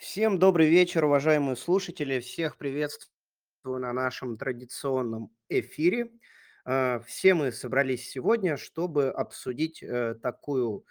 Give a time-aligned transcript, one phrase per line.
[0.00, 2.20] Всем добрый вечер, уважаемые слушатели.
[2.20, 3.10] Всех приветствую
[3.64, 6.10] на нашем традиционном эфире.
[6.64, 10.86] А, Все мы собрались сегодня, чтобы обсудить э, такую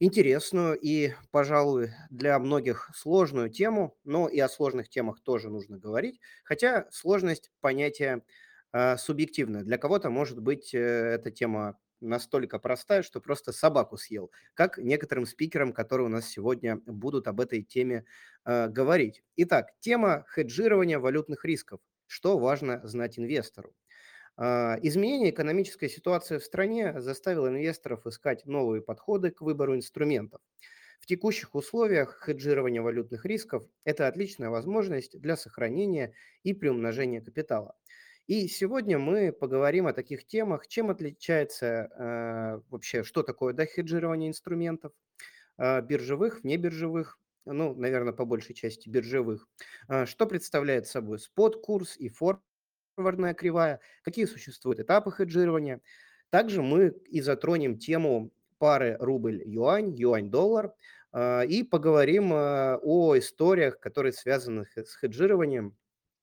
[0.00, 6.20] интересную и, пожалуй, для многих сложную тему, но и о сложных темах тоже нужно говорить,
[6.42, 8.24] хотя сложность понятия
[8.72, 9.62] а, субъективное.
[9.62, 15.26] Для кого-то, может быть, э, эта тема настолько простая, что просто собаку съел, как некоторым
[15.26, 18.04] спикерам, которые у нас сегодня будут об этой теме
[18.44, 19.22] э, говорить.
[19.36, 21.80] Итак, тема хеджирования валютных рисков.
[22.06, 23.74] Что важно знать инвестору?
[24.36, 30.40] А, Изменение экономической ситуации в стране заставило инвесторов искать новые подходы к выбору инструментов.
[31.00, 37.76] В текущих условиях хеджирование валютных рисков– это отличная возможность для сохранения и приумножения капитала.
[38.28, 44.28] И сегодня мы поговорим о таких темах, чем отличается э, вообще, что такое да, хеджирование
[44.28, 44.92] инструментов,
[45.56, 49.48] э, биржевых, внебиржевых, ну, наверное, по большей части биржевых,
[49.88, 55.80] э, что представляет собой спот-курс и форвардная кривая, какие существуют этапы хеджирования.
[56.28, 60.74] Также мы и затронем тему пары рубль-юань, юань-доллар,
[61.14, 65.74] э, и поговорим э, о историях, которые связаны с хеджированием,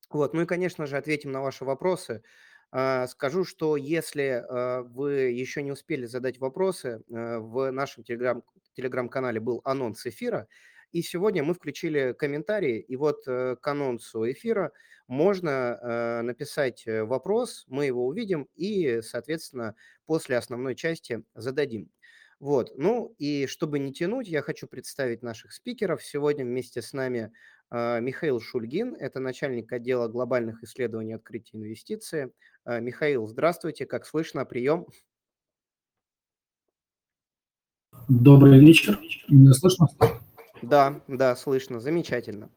[0.09, 2.23] вот, ну и, конечно же, ответим на ваши вопросы.
[2.71, 8.43] А, Скажу, что если а, вы еще не успели задать вопросы, а, в нашем телеграм,
[8.73, 10.47] телеграм-канале был анонс эфира,
[10.91, 14.71] и сегодня мы включили комментарии, и вот э, к анонсу эфира
[15.07, 21.91] можно э, написать э, вопрос, мы его увидим и, соответственно, после основной части зададим.
[22.39, 26.03] Вот, ну и чтобы не тянуть, я хочу представить наших спикеров.
[26.03, 27.31] Сегодня вместе с нами
[27.71, 32.31] Михаил Шульгин, это начальник отдела глобальных исследований открытия инвестиций.
[32.63, 34.87] А, Михаил, здравствуйте, как слышно, прием.
[38.07, 38.99] Добрый вечер.
[39.27, 39.87] Меня слышно?
[40.61, 42.49] Да, да, слышно, замечательно.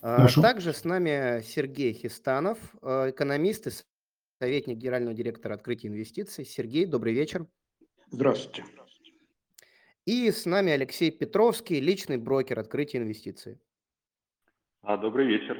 [0.00, 0.42] А, Хорошо.
[0.42, 3.70] Также с нами Сергей Хистанов, экономист и
[4.38, 6.44] советник генерального директора открытия инвестиций.
[6.44, 7.46] Сергей, добрый вечер.
[8.10, 8.64] Здравствуйте.
[10.04, 13.58] И с нами Алексей Петровский, личный брокер открытия инвестиций.
[14.82, 15.56] А, добрый вечер.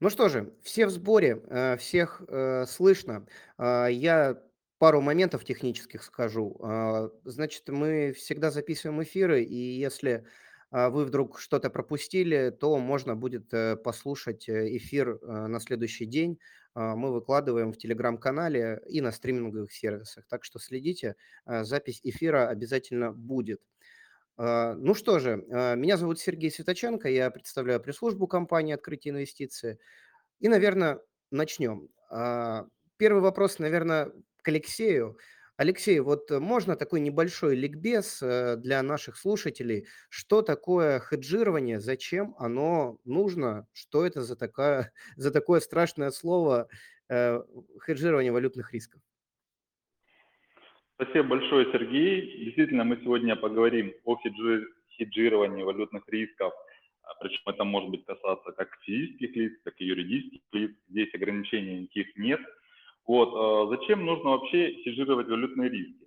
[0.00, 3.26] Ну что же, все в сборе, э, всех э, слышно.
[3.56, 4.42] А, Я
[4.78, 6.58] пару моментов технических скажу.
[6.62, 10.26] А, Значит, мы всегда записываем эфиры, и если
[10.70, 16.38] а, вы вдруг что-то пропустили, то можно будет э, послушать эфир на следующий день.
[16.74, 20.24] Мы выкладываем в телеграм-канале и на стриминговых сервисах.
[20.26, 23.60] Так что следите, запись эфира обязательно будет.
[24.36, 29.78] А, Ну что же, а, меня зовут Сергей Светоченко, я представляю пресс-службу компании «Открытие инвестиции».
[30.40, 31.00] И, наверное,
[31.30, 31.88] начнем.
[32.10, 32.66] А,
[32.98, 35.18] Первый вопрос, наверное, к Алексею.
[35.56, 39.86] Алексей, вот можно такой небольшой ликбез э, для наших слушателей?
[40.08, 46.68] Что такое хеджирование, зачем оно нужно, что это за, такая, за такое страшное слово
[47.08, 47.42] э,
[47.86, 49.02] хеджирование валютных рисков?
[51.02, 52.44] Спасибо большое, Сергей.
[52.44, 54.64] Действительно, мы сегодня поговорим о хеджи-
[54.96, 56.52] хеджировании валютных рисков.
[57.02, 60.70] А, Причем это может быть касаться как физических лиц, так и юридических лиц.
[60.88, 62.40] Здесь ограничений никаких нет.
[63.04, 66.06] Вот, а, зачем нужно вообще хеджировать валютные риски?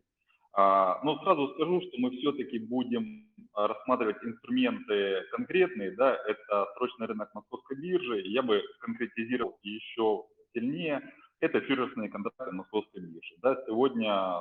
[0.54, 7.34] А, Ну, сразу скажу, что мы все-таки будем рассматривать инструменты конкретные, да, это срочный рынок
[7.34, 10.24] московской биржи, я бы конкретизировал еще
[10.54, 11.02] сильнее,
[11.42, 13.36] это фьючерсные контракты московской биржи.
[13.42, 14.40] Да, сегодня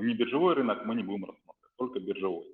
[0.00, 2.46] внебиржевой рынок мы не будем рассматривать, только биржевой.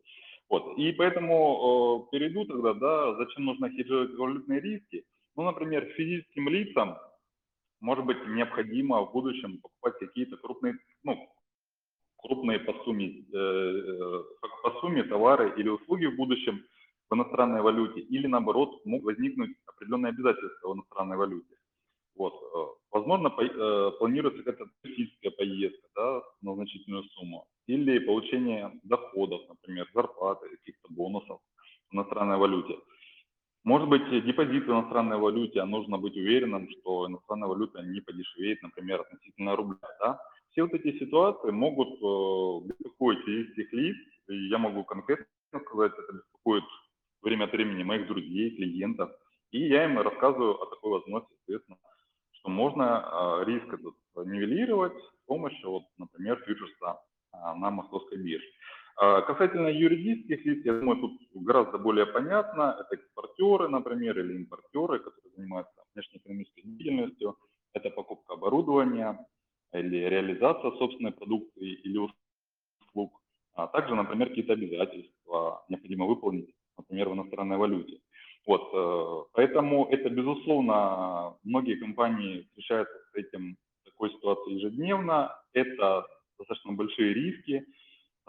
[0.49, 0.79] Вот.
[0.79, 5.05] И поэтому э, перейду тогда, да, зачем нужно хеджировать валютные риски.
[5.35, 6.97] Ну, например, физическим лицам
[7.81, 11.29] может быть необходимо в будущем покупать какие-то крупные, ну,
[12.17, 14.23] крупные по сумме, э, э,
[14.63, 16.65] по сумме товары или услуги в будущем
[17.09, 21.56] в иностранной валюте, или наоборот могут возникнуть определенные обязательства в иностранной валюте.
[22.17, 22.35] Вот.
[22.35, 29.43] э, Возможно, по- э, планируется какая-то туристическая поездка да, на значительную сумму, или получение доходов,
[29.49, 31.41] например, зарплаты, каких-то бонусов
[31.91, 32.79] в иностранной валюте.
[33.65, 38.63] Может быть, депозит в иностранной валюте, а нужно быть уверенным, что иностранная валюта не подешевеет,
[38.63, 39.89] например, относительно рубля.
[40.01, 40.21] Да?
[40.53, 43.97] Все вот эти ситуации могут э, беспокоить физических лиц,
[44.29, 45.27] и я могу конкретно
[45.67, 46.65] сказать, это беспокоит
[47.21, 49.11] время от времени моих друзей, клиентов,
[49.51, 51.79] и я им рассказываю о такой возможности, соответственно,
[52.47, 53.95] что можно э, риск этот
[54.27, 57.01] нивелировать с помощью, вот, например, фьючерса
[57.33, 58.47] э, на московской бирже.
[58.99, 62.77] А Касательно юридических лиц, я думаю, тут гораздо более понятно.
[62.81, 67.37] Это экспортеры, например, или импортеры, которые занимаются внешнеэкономической деятельностью.
[67.75, 69.19] Это покупка оборудования
[69.73, 73.21] или реализация собственной продукции или услуг.
[73.55, 77.99] А также, например, какие-то обязательства необходимо выполнить, например, в иностранной валюте.
[78.47, 79.16] Вот, э,
[79.57, 85.35] поэтому это, безусловно, многие компании встречаются с этим, такой ситуацией ежедневно.
[85.55, 86.07] Это
[86.39, 87.65] достаточно большие риски,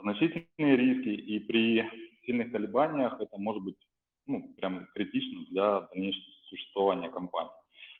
[0.01, 1.83] значительные риски, и при
[2.25, 3.75] сильных колебаниях это может быть
[4.25, 7.51] ну, прям критично для дальнейшего существования компании.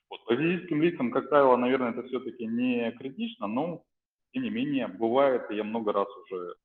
[0.10, 0.24] Вот.
[0.26, 3.84] По физическим лицам, как правило, наверное, это все-таки не критично, но,
[4.32, 6.56] тем не менее, бывает, и я много раз уже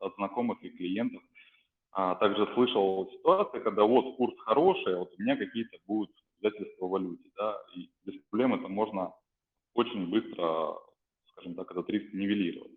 [0.00, 1.22] от знакомых и клиентов
[1.96, 6.10] а, также слышал ситуации, когда вот курс хороший, а вот у меня какие-то будут
[6.40, 9.12] обязательства в валюте, да, и без проблем это можно
[9.74, 10.74] очень быстро,
[11.30, 12.72] скажем так, этот риск нивелировать.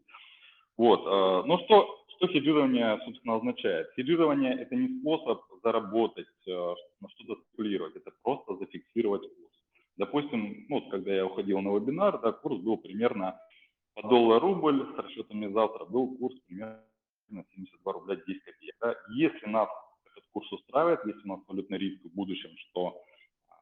[0.77, 3.87] Вот, а, ну что, что хеджирование, собственно, означает?
[3.95, 9.53] Хеджирование– это не способ заработать, а, на что-то спекулировать, это просто зафиксировать курс.
[9.97, 13.35] Допустим, ну, вот когда я уходил на вебинар, да, курс был примерно
[13.95, 16.83] по доллар-рубль, с расчетами завтра был курс примерно
[17.29, 18.75] 72 рубля 10 копеек.
[18.81, 18.95] Да.
[19.09, 19.69] Если нас
[20.11, 23.01] этот курс устраивает, если у нас валютный риск в будущем, что
[23.49, 23.53] а,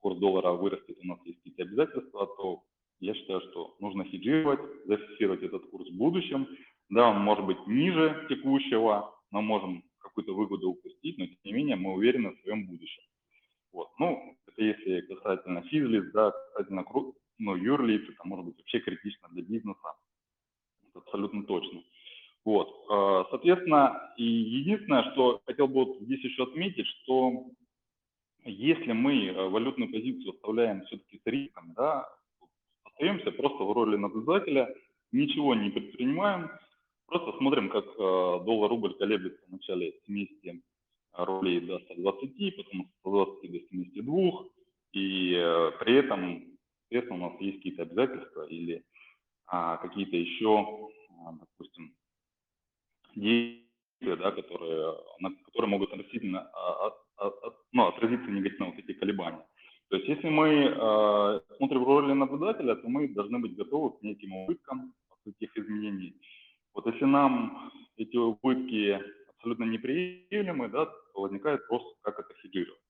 [0.00, 2.62] курс доллара вырастет, у нас есть какие-то обязательства, то
[3.00, 6.46] я считаю, что нужно хеджировать, зафиксировать этот курс в будущем.
[6.90, 11.76] Да, он может быть ниже текущего, мы можем какую-то выгоду упустить, но тем не менее
[11.76, 13.02] мы уверены в своем будущем.
[13.72, 13.88] Вот.
[13.98, 16.84] Ну, это если касательно физлиц, да, касательно
[17.38, 19.94] ну, юрлиц, это может быть вообще критично для бизнеса.
[20.88, 21.82] Это абсолютно точно.
[22.44, 27.46] Вот, а, соответственно, и единственное, что хотел бы вот здесь еще отметить, что
[28.44, 32.06] если мы э, валютную позицию оставляем все-таки с риском, да,
[32.84, 34.74] остаемся просто в роли наблюдателя,
[35.12, 36.50] ничего не предпринимаем,
[37.06, 40.62] просто смотрим, как э, доллар-рубль колеблется в начале 70
[41.14, 44.44] рублей до 120, потом с 120 до 72,
[44.92, 46.44] и э, при этом,
[46.82, 48.84] соответственно, у нас есть какие-то обязательства или
[49.46, 51.94] а, какие-то еще, а, допустим,
[53.16, 58.78] действия, да, которые, на, которые могут относительно а, от, от, от, ну, отразиться негативно вот
[58.78, 59.46] эти колебания.
[59.90, 64.02] То есть если мы э, смотрим в роли наблюдателя, то мы должны быть готовы к
[64.02, 66.16] неким убыткам от этих изменений.
[66.74, 69.00] Вот если нам эти убытки
[69.36, 72.80] абсолютно неприемлемы, да, то возникает вопрос, как это хеджировать.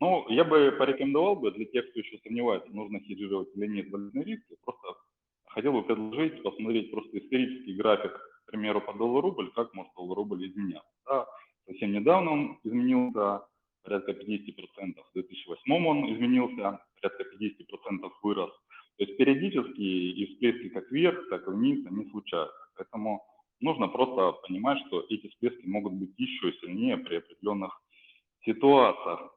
[0.00, 4.24] Ну, я бы порекомендовал бы для тех, кто еще сомневается, нужно хеджировать или нет валютный
[4.24, 4.98] риск, просто
[5.46, 8.12] хотел бы предложить посмотреть просто исторический график,
[8.50, 10.90] примеру, по доллар-рубль, как может доллар-рубль изменяться.
[11.06, 11.26] Да.
[11.66, 13.46] Совсем недавно он изменился
[13.82, 18.50] порядка 50%, в 2008 он изменился, порядка 50% вырос.
[18.98, 22.56] То есть периодически и всплески как вверх, так и вниз, они случаются.
[22.76, 23.22] Поэтому
[23.60, 27.80] нужно просто понимать, что эти всплески могут быть еще сильнее при определенных
[28.44, 29.34] ситуациях.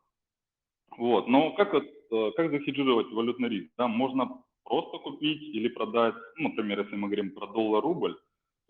[0.97, 1.27] Вот.
[1.27, 3.71] Но как, э, как захеджировать валютный риск?
[3.77, 8.17] Да, можно просто купить или продать, ну, например, если мы говорим про доллар-рубль,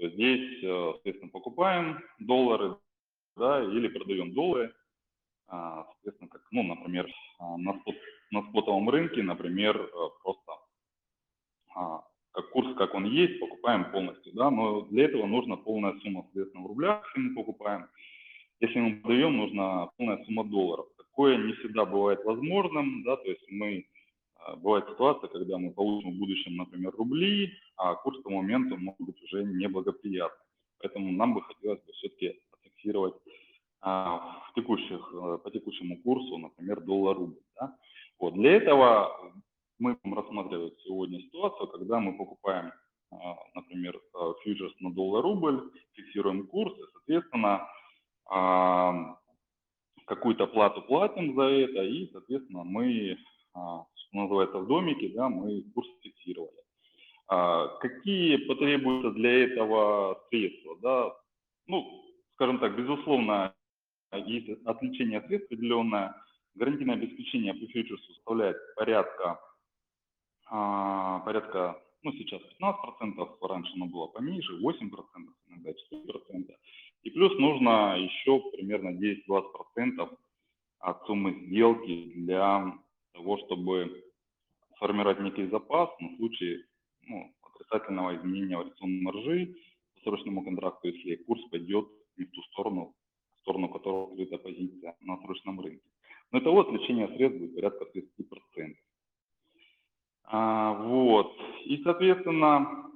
[0.10, 2.78] здесь, э, соответственно, покупаем доллары,
[3.36, 4.74] да, или продаем доллары,
[5.48, 7.08] а, соответственно, как, ну, например,
[7.40, 7.96] а, на, спот,
[8.32, 9.90] на спотовом рынке, например, э,
[10.24, 10.52] просто
[11.76, 16.24] а, как курс, как он есть, покупаем полностью, да, но для этого нужна полная сумма,
[16.24, 17.88] соответственно, в рублях, если мы покупаем.
[18.60, 20.88] Если мы продаем, нужна полная сумма долларов.
[20.98, 23.86] Такое не всегда бывает возможным, да, то есть мы
[24.58, 29.22] бывает ситуация, когда мы получим в будущем, например, рубли, а курс к моменту может быть
[29.24, 30.46] уже неблагоприятный.
[30.80, 33.16] Поэтому нам бы хотелось бы все-таки зафиксировать
[33.82, 37.40] а, э, по текущему курсу, например, доллар-рубль.
[37.56, 37.76] Да?
[38.20, 38.34] Вот.
[38.34, 39.34] Для этого
[39.80, 42.72] мы будем рассматривать сегодня ситуацию, когда мы покупаем,
[43.12, 47.68] а, например, э, фьючерс на доллар-рубль, фиксируем курс, и, соответственно,
[50.06, 55.64] какую-то плату платим за это, и, соответственно, мы а, что называется, в домике, да, мы
[55.74, 56.64] курс фиксировали.
[57.28, 60.78] А, какие потребуются для этого средства?
[60.82, 61.14] Да?
[61.68, 63.56] Ну, скажем так, безусловно,
[64.14, 66.16] есть отвлечение средств определенное.
[66.56, 69.40] Гарантийное обеспечение по фьючерсу составляет порядка,
[70.48, 74.84] а, порядка ну, сейчас 15%, раньше оно было поменьше, 8%,
[75.48, 76.56] иногда 4%.
[77.04, 80.18] И плюс нужно еще примерно 10-20%
[80.80, 82.78] от суммы сделки для
[83.14, 84.04] того, чтобы
[84.76, 86.66] сформировать некий запас на случай
[87.04, 89.56] ну, отрицательного изменения вариационной маржи
[89.96, 92.94] по срочному контракту, если курс пойдет не в ту сторону,
[93.38, 95.88] в сторону которого открыта позиция на срочном рынке.
[96.32, 98.76] Но это вот лечение средств будет порядка 30%.
[100.26, 101.38] А, вот.
[101.66, 102.90] И, соответственно,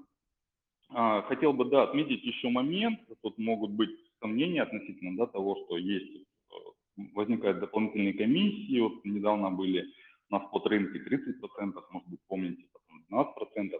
[0.89, 2.99] а, хотел бы да, отметить еще момент.
[3.21, 8.79] Тут могут быть сомнения относительно да, того, что есть, э, возникают дополнительные комиссии.
[8.79, 9.85] Вот недавно были
[10.29, 13.71] на спот-рынке 30%, может быть, помните, потом 12%.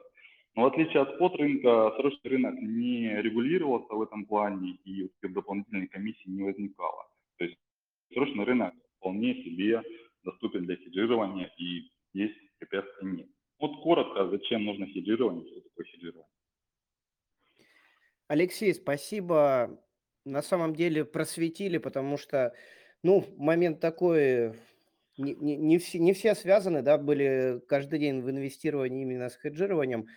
[0.55, 6.29] Но в отличие от спот-рынка, срочный рынок не регулировался в этом плане, и дополнительной комиссии
[6.29, 7.07] не возникало.
[7.37, 7.57] То есть
[8.13, 9.83] срочный рынок вполне себе
[10.23, 13.27] доступен для хеджирования и здесь препятствий нет.
[13.59, 16.29] Вот коротко, зачем нужно хеджирование, что такое хеджирование.
[18.27, 19.79] Алексей, спасибо.
[20.25, 22.53] На самом деле просветили, потому что,
[23.03, 24.53] ну, момент такой,
[25.17, 29.37] не, не, не, все, не все связаны, да, были каждый день в инвестировании именно с
[29.37, 30.07] хеджированием.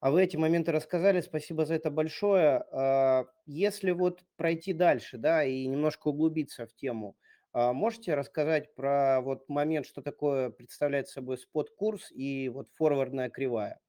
[0.00, 2.62] А вы эти моменты рассказали, спасибо за это большое.
[2.72, 7.16] А, если вот пройти дальше, да, и немножко углубиться в тему,
[7.52, 13.80] а, можете рассказать про вот момент, что такое представляет собой спот-курс и вот форвардная кривая?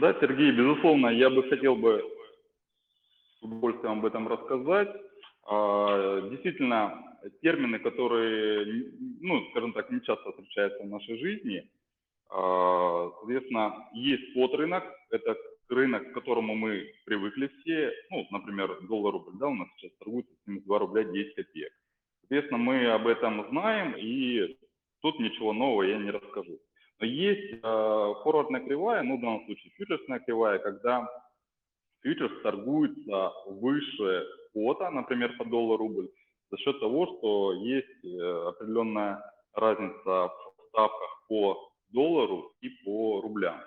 [0.00, 2.02] Да, Сергей, безусловно, я бы хотел бы
[3.38, 4.88] с удовольствием об этом рассказать.
[5.46, 11.70] А, действительно, термины, которые, ну, скажем так, не часто встречаются в нашей жизни.
[12.30, 15.36] А, соответственно, есть спот рынок, это
[15.68, 17.92] рынок, к которому мы привыкли все.
[18.10, 21.72] Ну, например, доллар-рубль, да, у нас сейчас торгуется 72 рубля 10 копеек.
[22.20, 24.56] Соответственно, мы об этом знаем, и
[25.00, 26.58] тут ничего нового я не расскажу.
[27.00, 31.08] Но есть э, форвардная кривая, ну, в данном случае фьючерсная кривая, когда
[32.02, 36.08] фьючерс торгуется выше квота, например, по доллар-рубль,
[36.54, 39.20] за счет того, что есть э, определенная
[39.54, 40.32] разница в
[40.68, 43.60] ставках по доллару и по рублям.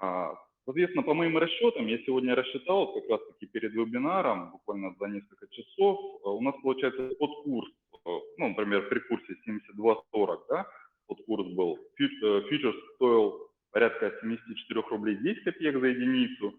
[0.00, 5.46] А, соответственно, по моим расчетам, я сегодня рассчитал как раз-таки перед вебинаром, буквально за несколько
[5.48, 7.70] часов, э, у нас получается под курс,
[8.04, 10.66] э, ну, например, при курсе 72.40, да,
[11.06, 16.54] под курс был, фьючерс стоил порядка 74 рублей 10 копеек за единицу,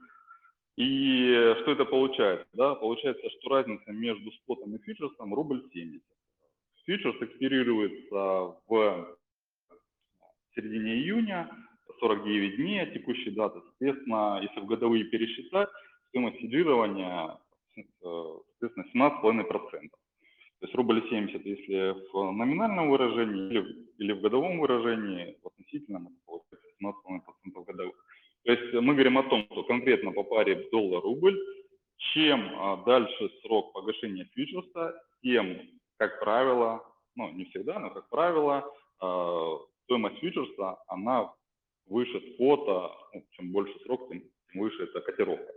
[0.76, 2.48] и что это получается?
[2.54, 2.76] Да?
[2.76, 6.02] Получается, что разница между спотом и фьючерсом рубль 70.
[6.86, 9.18] Фьючерс экспирируется в
[10.56, 11.50] середине июня,
[12.00, 13.62] 49 дней от текущей даты.
[13.62, 15.70] Соответственно, если в годовые пересчитать,
[16.10, 17.38] стоимость хеджирования,
[18.02, 19.90] соответственно, 17,5%.
[20.60, 26.08] То есть рубль 70, если в номинальном выражении или, или в годовом выражении, в относительном
[26.08, 28.03] это получается 17,5% годовых.
[28.46, 31.40] То есть мы говорим о том, что конкретно по паре доллар-рубль,
[32.14, 35.62] чем а, дальше срок погашения фьючерса, тем,
[35.98, 36.84] как правило,
[37.16, 38.70] ну не всегда, но как правило,
[39.00, 41.32] а, стоимость фьючерса, она
[41.88, 44.22] выше спота, ну, чем больше срок, тем,
[44.52, 45.52] тем выше эта котировка.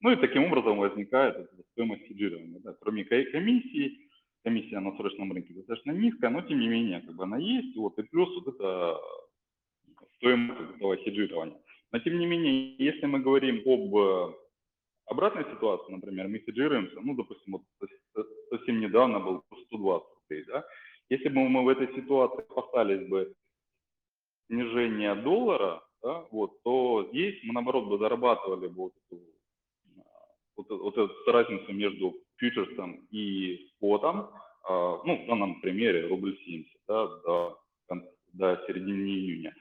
[0.00, 2.60] Ну и таким образом возникает стоимость хеджирования.
[2.60, 2.74] Да.
[2.80, 4.08] Кроме комиссии,
[4.42, 7.98] комиссия на срочном рынке достаточно низкая, но тем не менее как бы она есть, вот,
[7.98, 8.98] и плюс вот это
[10.16, 11.60] стоимость этого хеджирования.
[11.92, 14.34] Но тем не менее, если мы говорим об э,
[15.06, 17.88] обратной ситуации, например, мы хеджируемся, ну, допустим, вот
[18.50, 20.64] совсем недавно был 120 рублей, да,
[21.08, 23.34] если бы мы в этой ситуации опасались бы
[24.46, 29.22] снижения доллара, да, вот, то здесь мы, наоборот, бы зарабатывали бы вот эту,
[30.56, 34.30] вот, вот эту разницу между фьючерсом и спотом,
[34.62, 37.58] а, ну, в данном примере рубль 70, да, до,
[38.32, 39.54] до середины июня.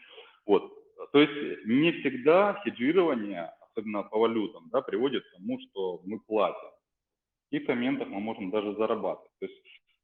[0.45, 0.78] Вот,
[1.11, 6.69] то есть не всегда хеджирование, особенно по валютам, да, приводит к тому, что мы платим.
[7.47, 9.31] В каких моментах мы можем даже зарабатывать.
[9.39, 9.63] То есть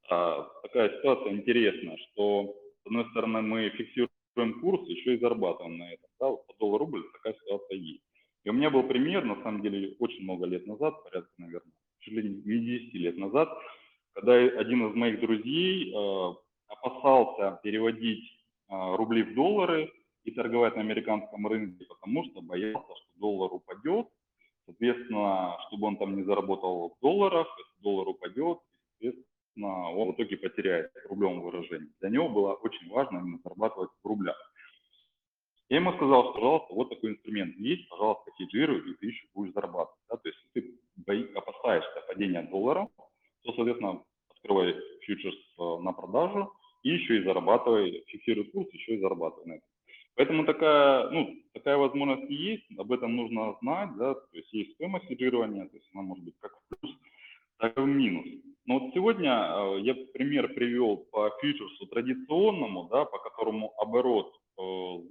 [0.10, 5.94] а, такая ситуация интересная, что с одной стороны мы фиксируем курс, еще и зарабатываем на
[5.94, 6.10] этом.
[6.20, 8.04] Да, по доллар-рубль такая ситуация есть.
[8.44, 12.14] И у меня был пример, на самом деле, очень много лет назад, порядка, наверное, чуть
[12.14, 13.50] ли не 10 лет назад,
[14.14, 16.34] когда один из моих друзей э,
[16.68, 18.24] опасался переводить
[18.70, 19.92] э, рубли в доллары,
[20.26, 24.08] и торговать на американском рынке, потому что боялся, что доллар упадет,
[24.66, 27.48] соответственно, чтобы он там не заработал в долларах,
[27.80, 28.60] доллар упадет,
[29.00, 31.92] соответственно, он в итоге потеряет в рублевом выражении.
[32.02, 34.36] Для него было очень важно именно зарабатывать в рублях.
[35.70, 39.54] Я ему сказал, что, пожалуйста, вот такой инструмент есть, пожалуйста, хеджируй, и ты еще будешь
[39.54, 40.00] зарабатывать.
[40.10, 40.18] Да?
[40.18, 42.88] То есть, ты бои, опасаешься падения доллара,
[43.44, 46.52] то, соответственно, открывай фьючерс э, на продажу
[46.84, 49.75] и еще и зарабатывай, фиксируй курс, еще и зарабатывай на этом.
[50.16, 55.08] Поэтому такая, ну, такая возможность есть, об этом нужно знать, да, то есть есть стоимость
[55.08, 56.96] хеджирования, то есть она может быть как в плюс,
[57.58, 58.26] так и в минус.
[58.66, 64.62] Но вот сегодня э, я пример привел по фьючерсу традиционному, да, по которому оборот э,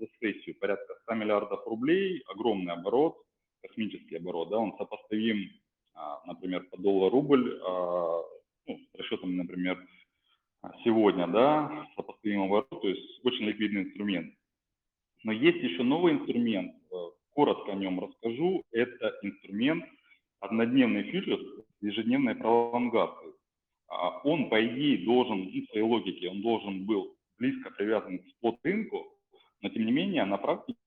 [0.01, 3.17] за сессию порядка 100 миллиардов рублей, огромный оборот,
[3.63, 5.51] космический оборот, да, он сопоставим,
[5.95, 8.23] э, например, по доллар-рубль, э,
[8.69, 9.87] ну, с расчетом, например,
[10.83, 14.35] сегодня, да, сопоставим оборот, то есть очень ликвидный инструмент.
[15.25, 16.95] Но есть еще новый инструмент, э,
[17.33, 18.63] коротко о нем расскажу.
[18.71, 19.85] Это инструмент
[20.41, 23.33] однодневный фьючерс с ежедневной пролонгацией.
[23.89, 28.27] А, он, по идее, должен, ну, в своей логике, он должен был близко привязан к
[28.29, 29.07] спот-рынку,
[29.63, 30.79] но, тем не менее, на практике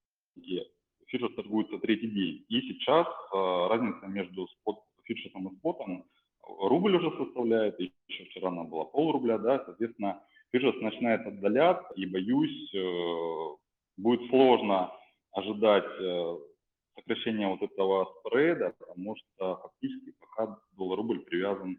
[1.07, 2.45] фьючерс торгуется третий день.
[2.47, 6.05] И сейчас э, разница между спот, фьючерсом и спотом
[6.43, 12.73] рубль уже составляет, еще вчера она была полрубля, да, соответственно, фьючерс начинает отдаляться, и, боюсь,
[12.75, 13.66] э,
[13.97, 14.91] будет сложно
[15.31, 16.37] ожидать э,
[16.95, 21.77] сокращения вот этого спреда, потому что фактически пока доллар-рубль привязан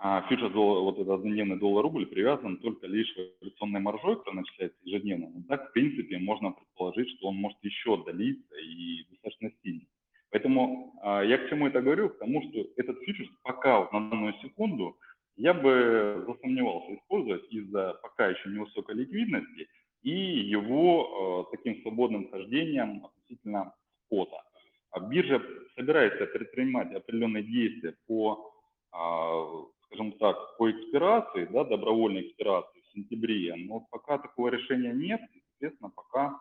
[0.00, 5.28] а фьючерс вот этот однодневный доллар-рубль привязан только лишь революционной маржой, которая начисляется ежедневно.
[5.34, 9.82] Но так, в принципе, можно предположить, что он может еще отдалиться и достаточно сильно.
[10.30, 12.10] Поэтому а, я к чему это говорю?
[12.10, 14.96] К тому, что этот фьючерс пока на данную секунду
[15.36, 19.66] я бы засомневался использовать из-за пока еще невысокой ликвидности
[20.08, 23.74] и его э, таким свободным хождением относительно
[24.06, 24.42] спота.
[24.90, 25.42] А биржа
[25.76, 28.52] собирается предпринимать определенные действия по
[28.90, 29.44] а,
[29.86, 35.90] скажем так, по экспирации, да, добровольной экспирации в сентябре, но пока такого решения нет, соответственно,
[35.90, 36.40] пока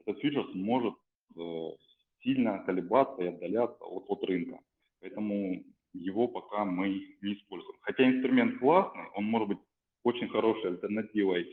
[0.00, 0.94] этот фьючерс может
[1.36, 1.68] э,
[2.22, 4.58] сильно колебаться и отдаляться от, от рынка.
[5.00, 5.62] Поэтому
[5.94, 7.76] его пока мы не используем.
[7.80, 9.58] Хотя инструмент классный, он может быть
[10.02, 11.48] очень хорошей альтернативой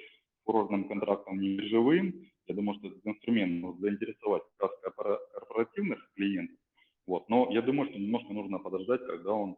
[0.46, 2.30] форвардным контрактам не биржевым.
[2.48, 6.58] Я думаю, что этот инструмент может заинтересовать как раз корпоративных клиентов.
[7.08, 7.30] Вот.
[7.30, 9.58] Но я думаю, что немножко нужно подождать, когда он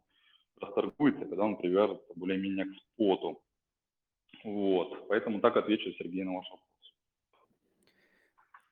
[0.59, 3.41] расторгуется, когда он привяжется более-менее к споту.
[4.43, 6.67] Вот, поэтому так отвечу, Сергей, на ваш вопрос.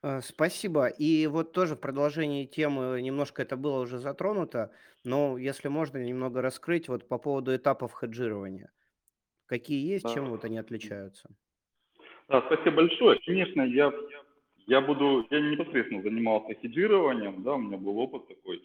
[0.04, 0.88] Э, спасибо.
[0.88, 4.72] И вот тоже в продолжении темы немножко это было уже затронуто,
[5.04, 8.72] но если можно немного раскрыть вот по поводу этапов хеджирования.
[9.48, 11.30] Какие есть, чем вот они отличаются?
[12.28, 13.20] Да, спасибо большое.
[13.26, 13.94] Конечно, я,
[14.66, 18.62] я буду, я непосредственно занимался хеджированием, да, у меня был опыт такой.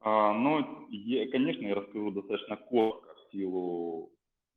[0.00, 4.10] А, но, я, конечно, я расскажу достаточно коротко в силу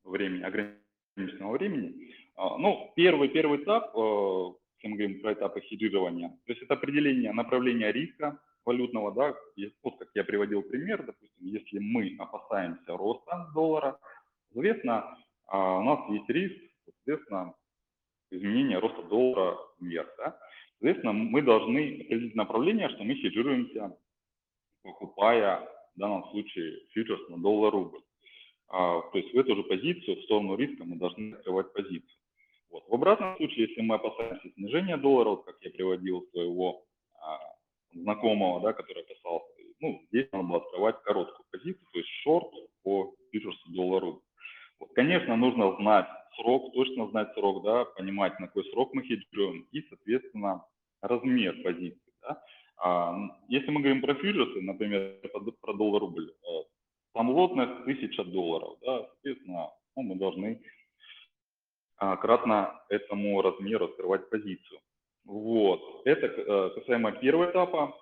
[0.06, 2.14] времени, ограниченного времени.
[2.36, 7.34] А, ну, первый, первый этап, если мы говорим про этапы хеджирования, то есть это определение
[7.34, 9.36] направления риска валютного, да,
[9.84, 14.00] вот как я приводил пример, допустим, если мы опасаемся роста доллара,
[14.54, 17.56] соответственно, а, у нас есть риск, соответственно,
[18.32, 20.38] изменения роста доллара вверх, да.
[20.80, 23.96] Соответственно, мы должны определить направление, что мы хеджируемся
[24.84, 25.60] покупая
[25.96, 28.00] в данном случае фьючерс на доллар-рубль.
[28.70, 32.18] А, то есть в эту же позицию, в сторону риска, мы должны открывать позицию.
[32.72, 32.88] Вот.
[32.88, 36.86] В обратном случае, если мы опасаемся снижения доллара, вот как я приводил своего
[37.22, 37.38] а,
[37.94, 39.52] знакомого, да, который опасался,
[39.82, 42.50] ну, здесь надо было открывать короткую позицию, то есть шорт
[42.84, 44.22] по фьючерсу доллар-рубль.
[44.80, 44.94] Вот.
[44.94, 46.08] Конечно, нужно знать
[46.42, 50.66] срок, точно знать срок, да, понимать, на какой срок мы хеджируем и, соответственно,
[51.02, 52.14] размер позиции.
[52.22, 52.44] Да.
[52.78, 53.16] А,
[53.48, 55.20] если мы говорим про фьючерсы, например,
[55.62, 56.64] про доллар-рубль, э,
[57.14, 60.62] там лотность 1000 долларов, да, соответственно, ну, мы должны
[61.98, 64.80] а, кратно этому размеру открывать позицию.
[65.26, 67.96] Вот, это э, касаемо первого этапа.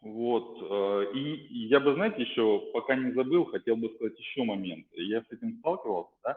[0.00, 4.44] Вот, э, и, и я бы, знаете, еще, пока не забыл, хотел бы сказать еще
[4.44, 4.86] момент.
[4.92, 6.36] Я с этим сталкивался, да,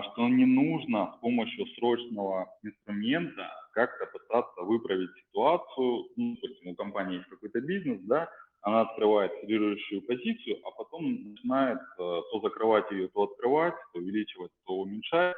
[0.00, 6.06] что не нужно с помощью срочного инструмента как-то пытаться выправить ситуацию.
[6.16, 8.28] Ну, допустим, у компании есть какой-то бизнес, да,
[8.62, 14.52] она открывает лидирующую позицию, а потом начинает э, то закрывать ее, то открывать, то увеличивать,
[14.66, 15.36] то уменьшать,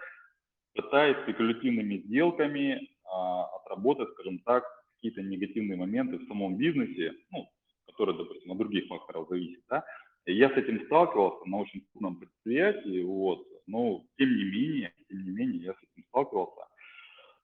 [0.74, 4.64] пытаясь спекулятивными сделками а, отработать, скажем так,
[4.96, 7.48] какие-то негативные моменты в самом бизнесе, ну,
[7.86, 9.84] которые, допустим, от других факторов зависят, да.
[10.26, 15.30] Я с этим сталкивался на очень крупном предприятии, вот, но тем не менее, тем не
[15.30, 16.68] менее, я с этим сталкивался.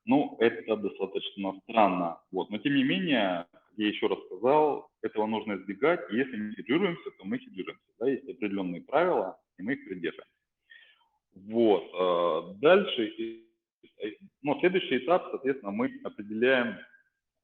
[0.06, 2.20] Ну, это достаточно странно.
[2.32, 2.50] Вот.
[2.50, 6.00] Но тем не менее, я еще раз сказал, этого нужно избегать.
[6.10, 7.84] Если мы хеджируемся, то мы хеджируемся.
[7.98, 10.30] Да, есть определенные правила, и мы их придерживаемся.
[11.34, 11.90] Вот.
[11.94, 13.44] Э, дальше,
[14.42, 16.76] ну, следующий этап, соответственно, мы определяем,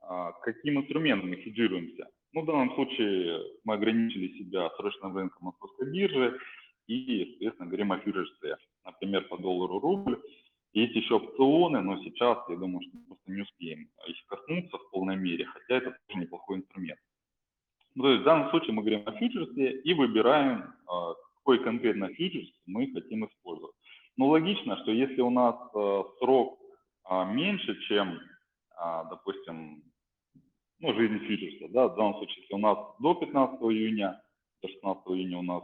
[0.01, 2.09] а, каким инструментом мы хеджируемся.
[2.33, 6.39] Ну, в данном случае мы ограничили себя срочным рынком московской биржи,
[6.87, 8.57] и, соответственно, говорим о фьючерсе,
[8.87, 10.19] например, по доллару рубль.
[10.73, 15.17] Есть еще опционы, но сейчас, я думаю, что просто не успеем их коснуться в полной
[15.17, 17.01] мере, хотя это тоже неплохой инструмент.
[17.95, 22.09] Ну, то есть в данном случае мы говорим о фьючерсе и выбираем, а, какой конкретно
[22.09, 23.75] фьючерс мы хотим использовать.
[24.19, 26.59] Но логично, что если у нас а, срок
[27.05, 28.21] а, меньше, чем,
[29.09, 29.83] допустим,
[30.81, 34.21] ну, жизнь фьючерса, да, в данном случае, если у нас до 15 июня,
[34.61, 35.63] до 16 июня у нас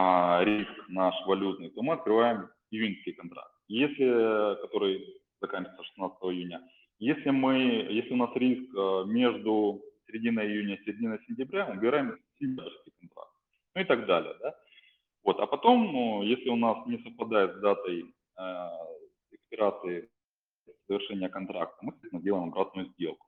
[0.00, 5.04] а, риск наш валютный, то мы открываем июньский контракт, если, который
[5.40, 6.62] заканчивается 16 июня.
[7.00, 7.56] Если, мы,
[7.90, 13.32] если у нас риск э, между серединой июня и серединой сентября, убираем сентябрьский контракт.
[13.74, 14.34] Ну и так далее.
[14.40, 14.54] Да?
[15.24, 15.40] Вот.
[15.40, 18.04] А потом, ну, если у нас не совпадает с датой
[18.38, 18.68] э,
[19.32, 20.08] экспирации
[20.88, 23.26] завершения контракта, мы, соответственно, делаем обратную сделку.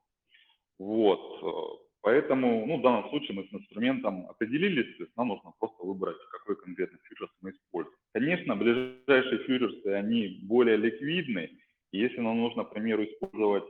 [0.78, 1.89] Вот.
[2.02, 6.16] Поэтому, ну, в данном случае мы с инструментом определились, то есть нам нужно просто выбрать,
[6.30, 7.96] какой конкретно фьючерс мы используем.
[8.12, 11.50] Конечно, ближайшие фьючерсы, они более ликвидны,
[11.92, 13.64] и если нам нужно, к примеру, использовать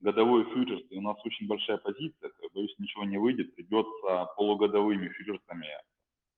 [0.00, 5.08] годовой фьючерс, и у нас очень большая позиция, то, боюсь, ничего не выйдет, придется полугодовыми
[5.08, 5.68] фьючерсами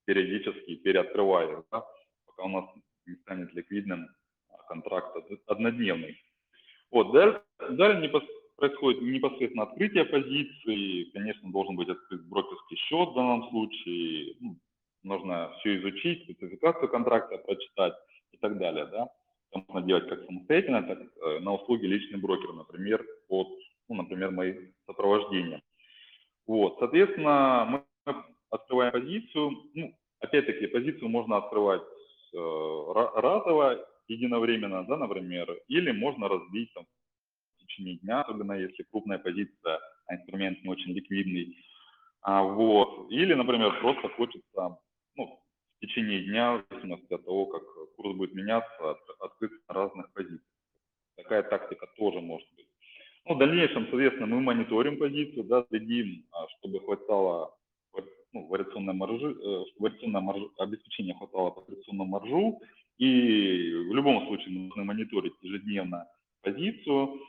[0.04, 1.84] периодически переоткрывать, да,
[2.26, 2.64] пока у нас
[3.06, 4.08] не станет ликвидным
[4.48, 6.22] а, контракт однодневный.
[6.90, 8.00] Вот, далее, далее
[8.60, 14.56] происходит непосредственно открытие позиции, конечно, должен быть открыт брокерский счет в данном случае, ну,
[15.02, 17.94] нужно все изучить, спецификацию контракта прочитать
[18.32, 19.08] и так далее, да.
[19.50, 23.48] Это можно делать как самостоятельно, так э, на услуги личный брокер, например, от,
[23.88, 25.60] ну, например, моих сопровождения.
[26.46, 28.14] Вот, соответственно, мы
[28.50, 31.82] открываем позицию, ну, опять-таки, позицию можно открывать
[32.34, 36.84] э, разово, единовременно, да, например, или можно разбить там,
[37.70, 41.56] течение дня, особенно если крупная позиция, а инструмент не очень ликвидный.
[42.22, 43.10] А, вот.
[43.10, 44.78] Или, например, просто хочется
[45.16, 45.40] ну,
[45.76, 47.62] в течение дня, в зависимости от того, как
[47.96, 50.40] курс будет меняться, открыть на разных позициях.
[51.16, 52.66] Такая тактика тоже может быть.
[53.26, 57.54] Ну, в дальнейшем, соответственно, мы мониторим позицию, да, следим, а, чтобы хватало
[58.32, 62.60] ну, вариационной маржи, э, чтобы вариационное марж, обеспечение хватало по вариационному маржу,
[62.98, 66.06] и в любом случае должны мониторить ежедневно
[66.42, 67.20] позицию,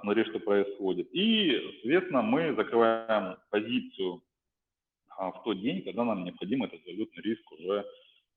[0.00, 1.08] смотреть, что происходит.
[1.12, 4.22] И, соответственно, мы закрываем позицию
[5.16, 7.84] а, в тот день, когда нам необходим этот валютный риск уже,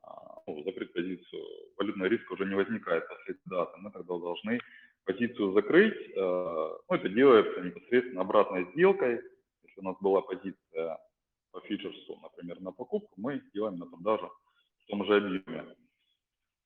[0.04, 1.44] а, ну, закрыть позицию,
[1.78, 3.78] валютный риск уже не возникает после даты.
[3.78, 4.60] Мы тогда должны
[5.06, 5.96] позицию закрыть.
[6.16, 9.22] Э, ну, это делается непосредственно обратной сделкой.
[9.64, 11.00] Если у нас была позиция
[11.52, 14.30] по фьючерсу, например, на покупку, мы делаем на продажу
[14.84, 15.76] в том же объеме.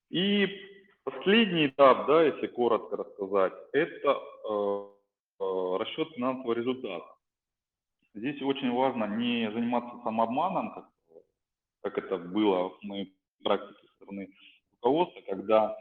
[0.09, 0.47] И
[1.03, 4.85] последний этап, да, если коротко рассказать, это э,
[5.39, 7.05] э, расчет финансового результата.
[8.13, 10.85] Здесь очень важно не заниматься самообманом, как,
[11.81, 14.29] как это было в моей практике со стороны
[14.73, 15.77] руководства, когда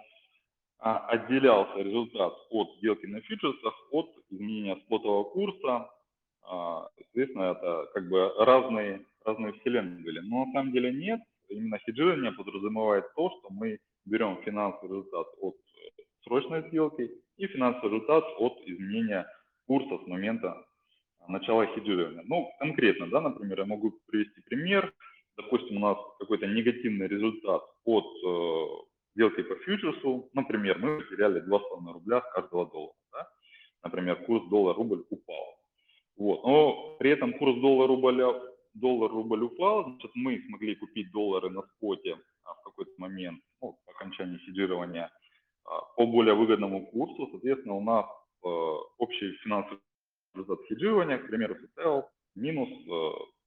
[0.78, 5.90] а, отделялся результат от сделки на фьючерсах от изменения спотового курса.
[6.42, 10.20] А, соответственно, это как бы разные, разные вселенные были.
[10.20, 11.20] Но на самом деле нет.
[11.48, 13.78] Именно хеджирование подразумевает то, что мы
[14.10, 19.26] берем финансовый результат от э, срочной сделки и финансовый результат от изменения
[19.66, 20.66] курса с момента
[21.28, 22.22] начала хеджирования.
[22.26, 24.92] Ну, конкретно, да, например, я могу привести пример.
[25.36, 28.66] Допустим, у нас какой-то негативный результат от э,
[29.14, 30.28] сделки по фьючерсу.
[30.34, 32.94] Например, мы потеряли 2,5 рубля с каждого доллара.
[33.12, 33.28] Да?
[33.84, 35.56] Например, курс доллар-рубль упал.
[36.16, 36.44] Вот.
[36.44, 38.22] Но при этом курс доллар-рубль
[38.74, 42.18] доллар-рубль упал, значит, мы смогли купить доллары на споте а,
[42.54, 45.10] в какой-то момент, ну, по окончании хеджирования,
[45.64, 47.28] а, по более выгодному курсу.
[47.30, 48.06] Соответственно, у нас
[48.44, 48.48] э,
[48.98, 49.80] общий финансовый
[50.34, 52.68] результат хеджирования, к примеру, составил минус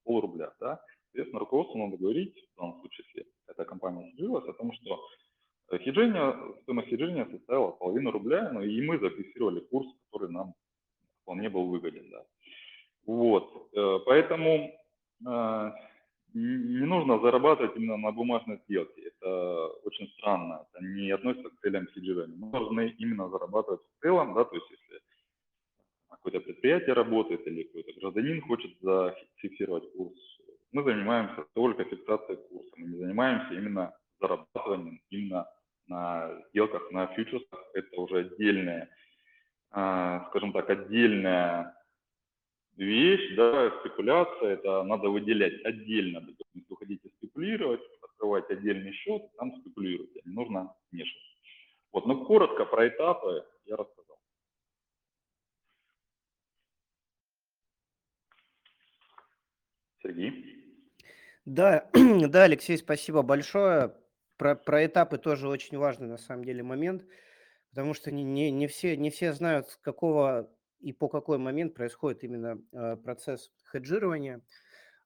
[0.04, 0.52] пол рубля.
[0.60, 0.80] Да?
[1.06, 5.00] Соответственно, руководству надо говорить, в данном случае, если эта компания хеджилась, о том, что
[5.78, 10.54] хеджение, стоимость хеджения составила половину рубля, ну, и мы зафиксировали курс, который нам
[11.22, 12.10] вполне был выгоден.
[12.10, 12.24] Да.
[13.06, 14.72] Вот, э, поэтому
[15.26, 15.70] э,
[16.34, 19.02] не нужно зарабатывать именно на бумажной сделке.
[19.02, 20.66] Это очень странно.
[20.72, 22.36] Это не относится к целям хеджирования.
[22.36, 25.00] Мы должны именно зарабатывать в целом, да, то есть если
[26.10, 30.18] какое-то предприятие работает или какой-то гражданин хочет зафиксировать курс,
[30.72, 32.70] мы занимаемся только фиксацией курса.
[32.76, 35.46] Мы не занимаемся именно зарабатыванием именно
[35.86, 37.60] на сделках на фьючерсах.
[37.74, 38.88] Это уже отдельная,
[39.70, 41.74] а, скажем так, отдельная
[42.76, 46.24] вещь, да, спекуляция, это надо выделять отдельно.
[46.54, 51.14] Если вы хотите спекулировать, открывать отдельный счет, там спекулируйте, не нужно мешать.
[51.92, 54.18] Вот, но коротко про этапы я рассказал.
[60.02, 60.64] Сергей?
[61.44, 63.94] Да, да, Алексей, спасибо большое.
[64.36, 67.04] Про, про этапы тоже очень важный на самом деле момент,
[67.70, 70.50] потому что не, не, не, все, не все знают, с какого
[70.84, 74.42] и по какой момент происходит именно э, процесс хеджирования.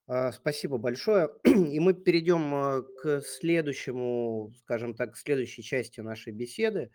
[0.09, 1.31] Э, спасибо большое.
[1.45, 6.91] И мы перейдем э, к следующему, скажем так, к следующей части нашей беседы.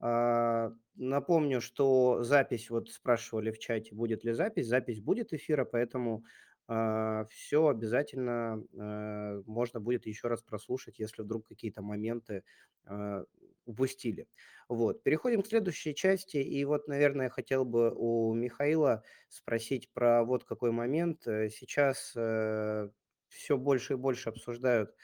[0.00, 4.66] Э, напомню, что запись, вот спрашивали в чате, будет ли запись.
[4.66, 6.24] Запись будет эфира, поэтому
[6.68, 12.42] э, все обязательно э, можно будет еще раз прослушать, если вдруг какие-то моменты
[13.66, 14.28] упустили.
[14.68, 15.02] Вот.
[15.02, 16.38] Переходим к следующей части.
[16.38, 21.26] И вот, наверное, хотел бы у Михаила спросить про вот какой момент.
[21.26, 22.88] Э, сейчас э,
[23.28, 24.94] все больше и больше обсуждают э,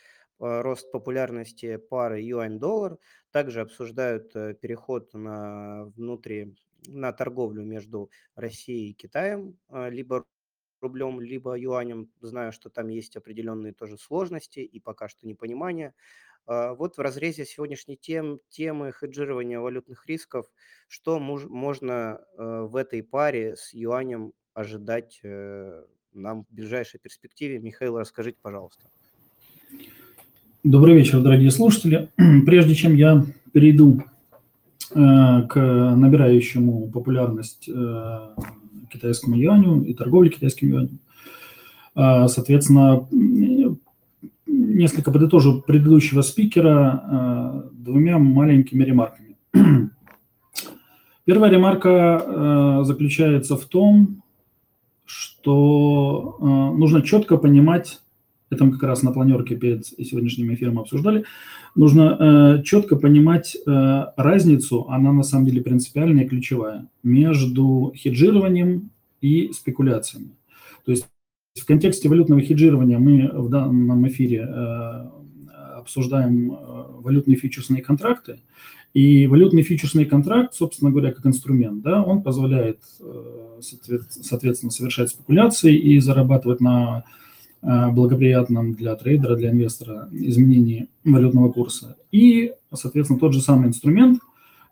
[0.63, 2.99] рост популярности пары юань-доллар.
[3.31, 10.25] Также обсуждают э, переход на внутри на торговлю между Россией и Китаем, либо
[10.81, 12.11] рублем, либо юанем.
[12.21, 15.95] Знаю, что там есть определенные тоже сложности и пока что непонимание.
[16.47, 20.47] А, вот в разрезе сегодняшней тем, темы хеджирования валютных рисков,
[20.89, 27.61] что муж, можно э, в этой паре с юанем ожидать э, нам в ближайшей перспективе?
[27.61, 28.83] Михаил, расскажите, пожалуйста.
[30.65, 32.09] Добрый вечер, дорогие слушатели.
[32.47, 34.03] Прежде чем я перейду
[34.91, 37.71] э, к набирающему популярность
[38.91, 40.99] китайскому юаню и торговле китайским юанем,
[41.95, 43.07] соответственно,
[44.81, 49.37] несколько подытожу предыдущего спикера э, двумя маленькими ремарками.
[51.25, 54.23] Первая ремарка э, заключается в том,
[55.05, 56.45] что э,
[56.79, 58.01] нужно четко понимать,
[58.49, 61.25] это мы как раз на планерке перед сегодняшним эфиром обсуждали,
[61.77, 68.91] нужно четко понимать разницу, она на самом деле принципиальная и ключевая, между хеджированием
[69.21, 70.31] и спекуляциями.
[70.85, 71.07] То есть
[71.61, 75.09] в контексте валютного хеджирования мы в данном эфире э,
[75.77, 76.57] обсуждаем э,
[77.01, 78.41] валютные фьючерсные контракты.
[78.95, 85.77] И валютный фьючерсный контракт, собственно говоря, как инструмент, да, он позволяет, э, соответственно, совершать спекуляции
[85.77, 87.05] и зарабатывать на
[87.63, 91.99] благоприятном для трейдера, для инвестора изменении валютного курса.
[92.11, 94.23] И, соответственно, тот же самый инструмент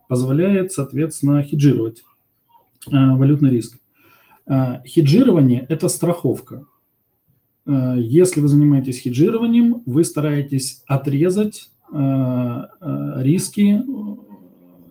[0.09, 2.03] позволяет, соответственно, хеджировать
[2.87, 3.79] валютный риск.
[4.87, 6.65] Хеджирование– это страховка.
[7.69, 12.65] Э, если вы занимаетесь хеджированием, вы стараетесь отрезать э,
[13.19, 13.83] риски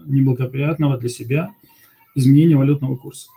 [0.06, 1.50] неблагоприятного для себя
[2.16, 3.30] изменения валютного курса.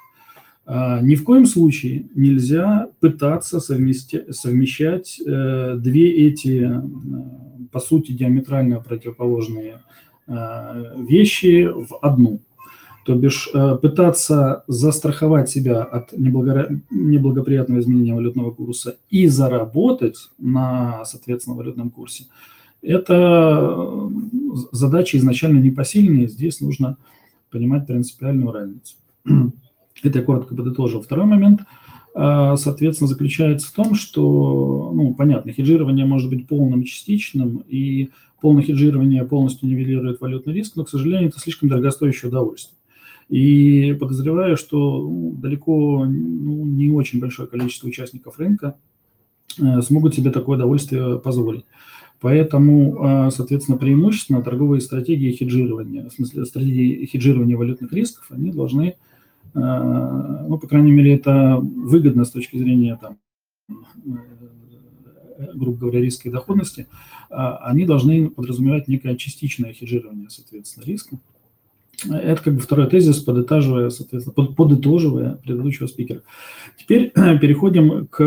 [0.66, 6.70] Ни в коем случае нельзя пытаться совмещать две эти,
[7.72, 9.80] по сути, диаметрально противоположные
[10.28, 12.40] вещи в одну.
[13.04, 21.56] То бишь э, пытаться застраховать себя от неблагоприятного изменения валютного курса и заработать на, соответственно,
[21.56, 22.26] валютном курсе,
[22.82, 24.10] это э,
[24.72, 26.96] задача изначально непосильная, здесь нужно
[27.50, 28.96] понимать принципиальную разницу.
[30.02, 31.02] Это я коротко подытожил.
[31.02, 31.60] Второй момент,
[32.14, 38.10] э, соответственно, заключается в том, что, ну, понятно, хеджирование может быть полным, частичным, и
[38.40, 42.76] полное хеджирование полностью нивелирует валютный риск, но, к сожалению, это слишком дорогостоящее удовольствие.
[43.30, 48.76] И подозреваю, что ну, далеко ну, не очень большое количество участников рынка
[49.56, 51.64] э, смогут себе такое удовольствие позволить.
[52.20, 58.96] Поэтому, э, соответственно, преимущественно торговые стратегии хеджирования, в смысле стратегии хеджирования валютных рисков, они должны,
[59.54, 59.58] э,
[60.48, 63.18] ну, по крайней мере, это выгодно с точки зрения там,
[65.54, 66.88] грубо говоря, риска и доходности,
[67.30, 71.16] они должны подразумевать некое частичное хеджирование, соответственно, риска.
[72.08, 76.22] Это как бы второй тезис, подытаживая, соответственно, под, подытоживая предыдущего спикера.
[76.78, 77.10] Теперь
[77.40, 78.22] переходим к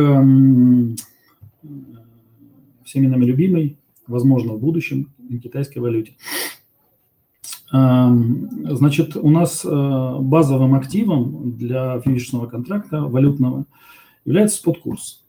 [2.84, 5.10] всеми нами любимой, возможно, в будущем,
[5.42, 6.14] китайской валюте.
[7.72, 13.66] Значит, у нас э, базовым активом для фьючерсного контракта валютного
[14.26, 15.23] является спот-курс.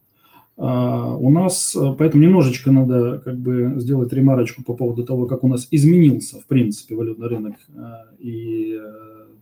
[0.56, 5.42] А, у нас, э, поэтому немножечко надо как бы сделать ремарочку по поводу того, как
[5.42, 7.80] у нас изменился, в принципе, валютный рынок э,
[8.20, 8.92] и э,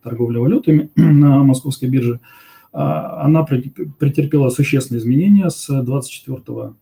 [0.02, 2.20] торговля валютами на московской бирже.
[2.72, 6.72] А, она претерпела существенные изменения с 24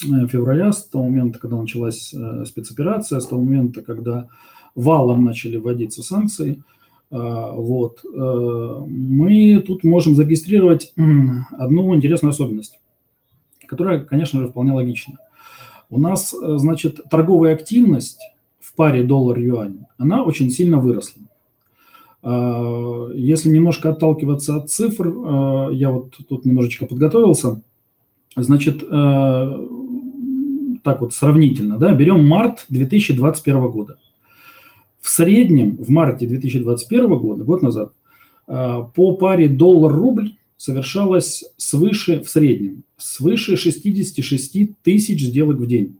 [0.00, 2.14] февраля, с того момента, когда началась
[2.46, 4.28] спецоперация, с того момента, когда
[4.74, 6.62] валом начали вводиться санкции.
[7.12, 8.00] А, вот.
[8.04, 10.92] Мы тут можем зарегистрировать
[11.52, 12.78] одну интересную особенность
[13.68, 15.18] которая, конечно же, вполне логична.
[15.90, 18.20] У нас, э, значит, торговая активность
[18.60, 21.22] в паре доллар-юань, она очень сильно выросла.
[22.22, 27.62] А, если немножко отталкиваться от цифр, э, я вот тут немножечко подготовился,
[28.36, 29.68] значит, э,
[30.82, 33.98] так вот сравнительно, да, берем март 2021 года.
[35.00, 37.92] В среднем в марте 2021 года, год назад,
[38.46, 45.96] по паре доллар-рубль совершалось свыше, в среднем, свыше 66 тысяч сделок в день.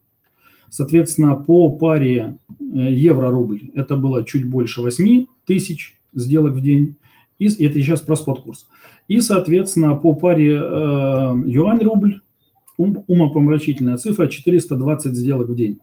[0.68, 6.97] Соответственно, по паре э, евро-рубль это было чуть больше 8 тысяч сделок в день.
[7.38, 8.66] И это сейчас про спот-курс.
[9.07, 12.21] И, соответственно, по паре э, юань-рубль
[12.77, 15.79] ум, умопомрачительная цифра 420 сделок в день.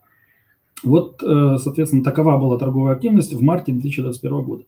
[0.84, 4.64] Вот, э, соответственно, такова была торговая активность в марте 2021 года.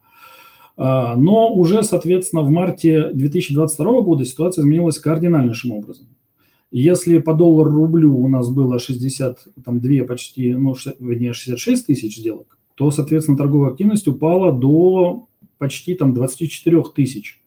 [0.78, 6.08] А, но уже, соответственно, в марте 2022 года ситуация изменилась кардинальнейшим образом.
[6.70, 12.92] Если по доллару рублю у нас было 62 почти, ну, вернее, 66 тысяч сделок, то,
[12.92, 17.42] соответственно, торговая активность упала до почти там 24 тысяч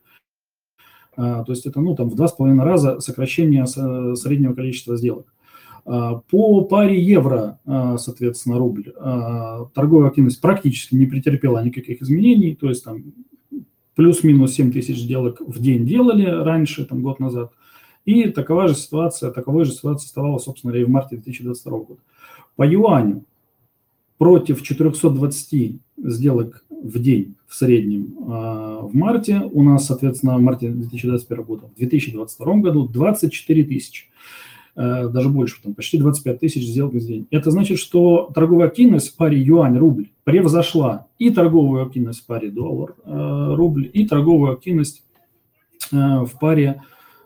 [1.15, 5.33] То есть это ну, там, в два с половиной раза сокращение среднего количества сделок.
[5.85, 7.59] По паре евро,
[7.99, 8.93] соответственно, рубль,
[9.75, 13.03] торговая активность практически не претерпела никаких изменений, то есть там
[13.95, 17.53] плюс-минус 7 тысяч сделок в день делали раньше, там год назад,
[18.05, 22.01] и такова же ситуация, таковой же ситуация оставалась, собственно и в марте 2022 года.
[22.57, 23.25] По юаню
[24.19, 30.71] против 420 сделок в день в среднем а, в марте, у нас, соответственно, в марте
[30.71, 34.07] 2021 года, в 2022 году 24 тысячи,
[34.81, 37.27] даже больше, там, почти 25 тысяч сделок в день.
[37.31, 43.87] Это значит, что торговая активность в паре юань-рубль превзошла и торговую активность в паре доллар-рубль,
[43.87, 45.03] э, и торговую активность
[45.93, 46.83] э, в паре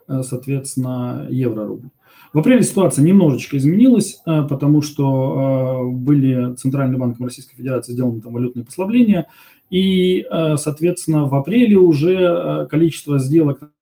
[0.07, 1.89] Э, соответственно, евро-рубль.
[2.33, 8.21] В апреле ситуация немножечко изменилась, э, потому что э, были Центральным банком Российской Федерации сделаны
[8.21, 9.27] там валютные послабления,
[9.71, 13.73] и, соответственно, в апреле уже количество сделок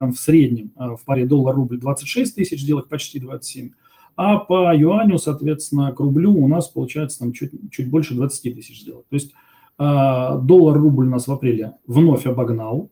[0.00, 3.70] в среднем в паре доллар-рубль 26 тысяч сделок, почти 27,
[4.16, 8.82] а по юаню, соответственно, к рублю у нас получается там чуть, чуть больше 20 тысяч
[8.82, 9.06] сделок.
[9.08, 9.32] То есть
[9.78, 12.90] доллар-рубль у нас в апреле вновь обогнал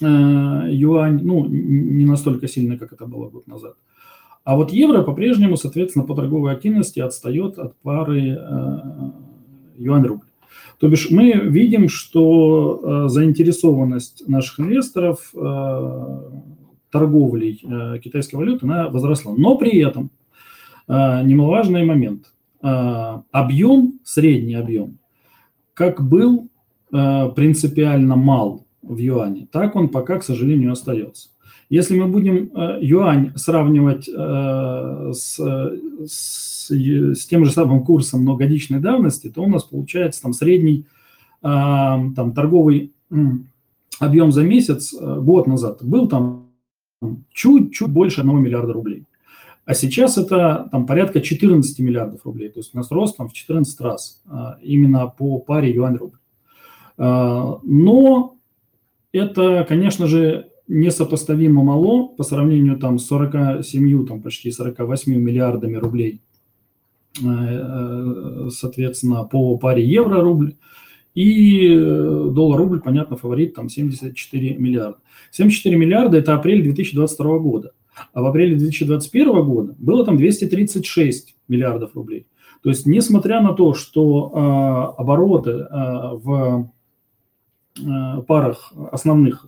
[0.00, 3.74] Э, юань, ну, не настолько сильно, как это было год назад.
[4.44, 8.78] А вот евро по-прежнему, соответственно, по торговой активности отстает от пары э,
[9.76, 10.26] юань-рубль.
[10.80, 15.32] То бишь мы видим, что э, заинтересованность наших инвесторов
[16.90, 17.64] торговлей
[18.02, 19.34] китайской валюты она возросла.
[19.36, 20.10] Но при этом
[20.88, 22.32] немаловажный момент.
[22.60, 24.98] Объем, средний объем,
[25.72, 26.48] как был
[26.90, 29.46] принципиально мал в юане.
[29.52, 31.28] Так он пока, к сожалению, остается.
[31.70, 38.80] Если мы будем э, юань сравнивать э, с, с, с тем же самым курсом многодичной
[38.80, 40.84] давности, то у нас получается там средний
[41.42, 42.92] э, там, торговый
[44.00, 46.48] объем за месяц год назад был там
[47.32, 49.04] чуть-чуть больше 1 миллиарда рублей.
[49.64, 52.48] А сейчас это там порядка 14 миллиардов рублей.
[52.48, 54.22] То есть у нас рост там в 14 раз
[54.60, 56.18] именно по паре юань-рубль.
[56.96, 58.36] Но
[59.12, 66.22] это, конечно же, несопоставимо мало по сравнению там, с 47, там, почти 48 миллиардами рублей,
[67.20, 70.54] э, э, соответственно, по паре евро-рубль.
[71.14, 74.98] И э, доллар-рубль, понятно, фаворит там 74 миллиарда.
[75.32, 77.72] 74 миллиарда– это апрель 2022 года.
[78.12, 82.28] А в апреле 2021 года было там 236 миллиардов рублей.
[82.62, 85.66] То есть, несмотря на то, что э, обороты э,
[86.14, 86.70] в
[87.78, 89.46] Э, парах основных,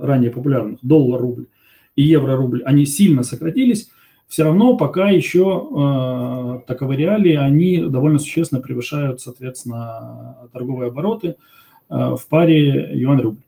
[0.00, 1.46] ранее популярных, доллар-рубль
[1.96, 3.90] и евро-рубль, они сильно сократились,
[4.28, 11.34] все равно пока еще э, таковы реалии, они довольно существенно превышают, соответственно, торговые обороты э,
[11.88, 13.42] в паре юань-рубль.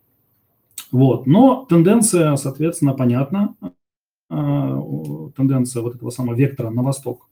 [0.91, 1.27] Вот.
[1.27, 3.55] Но тенденция, соответственно, понятна.
[4.31, 4.81] Э,
[5.37, 7.29] тенденция вот этого самого вектора на восток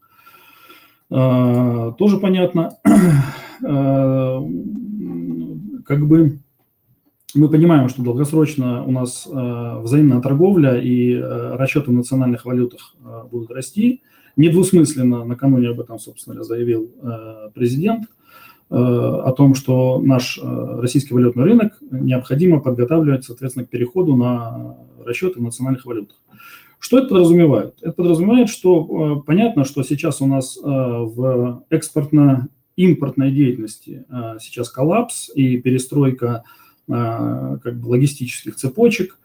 [1.11, 2.77] э, тоже понятна.
[3.61, 4.41] Э,
[5.85, 6.39] как бы
[7.35, 12.95] мы понимаем, что долгосрочно у нас э, взаимная торговля и э, расчеты в национальных валютах
[13.05, 14.03] э, будут расти.
[14.37, 18.05] Недвусмысленно накануне об этом, собственно, заявил э, президент
[18.71, 24.77] э, о том, что наш э, российский валютный рынок необходимо подготавливать, соответственно, к переходу на
[25.05, 26.17] расчеты в национальных валютах.
[26.79, 27.75] Что это подразумевает?
[27.83, 34.71] Это подразумевает, что э, понятно, что сейчас у нас э, в экспортно-импортной деятельности э, сейчас
[34.71, 36.45] коллапс и перестройка
[36.89, 39.19] как бы логистических цепочек,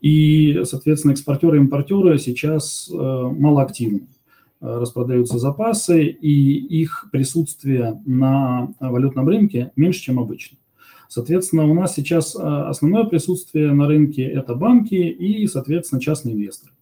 [0.00, 4.08] и, соответственно, экспортеры и импортеры сейчас э, малоактивны.
[4.60, 10.56] Э, распродаются запасы, и их присутствие на валютном рынке меньше, чем обычно.
[11.08, 16.72] Соответственно, у нас сейчас э, основное присутствие на рынке– это банки и, соответственно, частные инвесторы.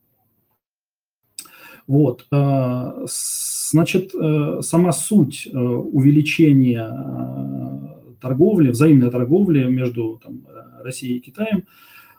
[1.87, 2.27] Вот.
[2.31, 10.47] Значит, сама суть увеличения торговли, взаимная торговля между там,
[10.83, 11.65] Россией и Китаем,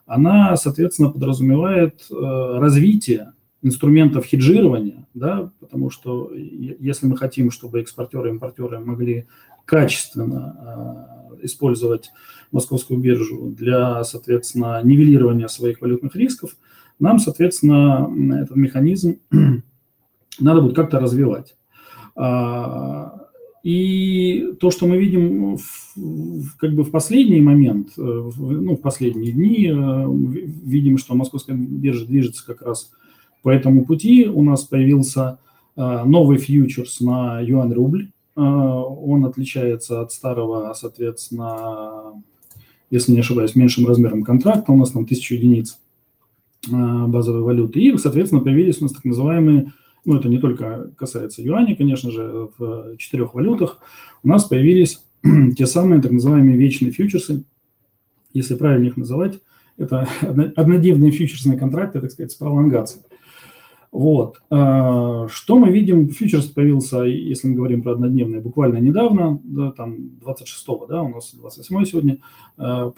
[0.05, 8.29] она, соответственно, подразумевает э, развитие инструментов хеджирования, да, потому что если мы хотим, чтобы экспортеры
[8.29, 9.27] и импортеры могли
[9.65, 12.09] качественно э, использовать
[12.51, 16.51] московскую биржу для, соответственно, нивелирования своих валютных рисков,
[16.99, 18.09] нам, соответственно,
[18.41, 19.19] этот механизм
[20.39, 21.55] надо будет как-то развивать.
[22.15, 23.28] А,
[23.63, 29.33] и то, что мы видим в, как бы в последний момент, э, ну, в последние
[29.33, 30.05] дни, э,
[30.65, 32.91] видим, что московская биржа движется как раз
[33.43, 34.27] по этому пути.
[34.27, 35.39] У нас появился
[35.75, 38.11] э, новый фьючерс на юань-рубль.
[38.35, 42.23] Он отличается от старого, соответственно,
[42.89, 44.71] если не ошибаюсь, меньшим размером контракта.
[44.71, 45.79] У нас там 1000 единиц
[46.69, 47.81] базовой валюты.
[47.81, 49.73] И, соответственно, появились у нас так называемые,
[50.05, 53.79] ну, это не только касается юаней, конечно же, в четырех валютах
[54.23, 55.03] у нас появились
[55.57, 57.43] те самые так называемые вечные фьючерсы,
[58.33, 59.39] если правильно их называть,
[59.77, 60.07] это
[60.55, 63.03] однодневные фьючерсные контракты, так сказать, с пролонгацией.
[63.91, 64.39] Вот.
[64.51, 66.09] А, что мы видим?
[66.09, 71.33] Фьючерс появился, если мы говорим про однодневные, буквально недавно, да, там 26-го, да, у нас
[71.33, 72.17] 27 сегодня,
[72.57, 72.91] а,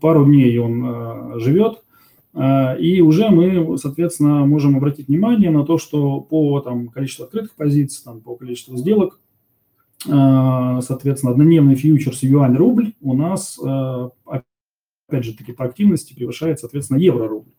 [0.00, 1.82] пару дней он а, живет,
[2.34, 8.02] и уже мы, соответственно, можем обратить внимание на то, что по там, количеству открытых позиций,
[8.04, 9.20] там, по количеству сделок,
[10.04, 17.52] соответственно, однодневный фьючерс юань-рубль у нас, опять же таки, по активности превышает, соответственно, евро-рубль.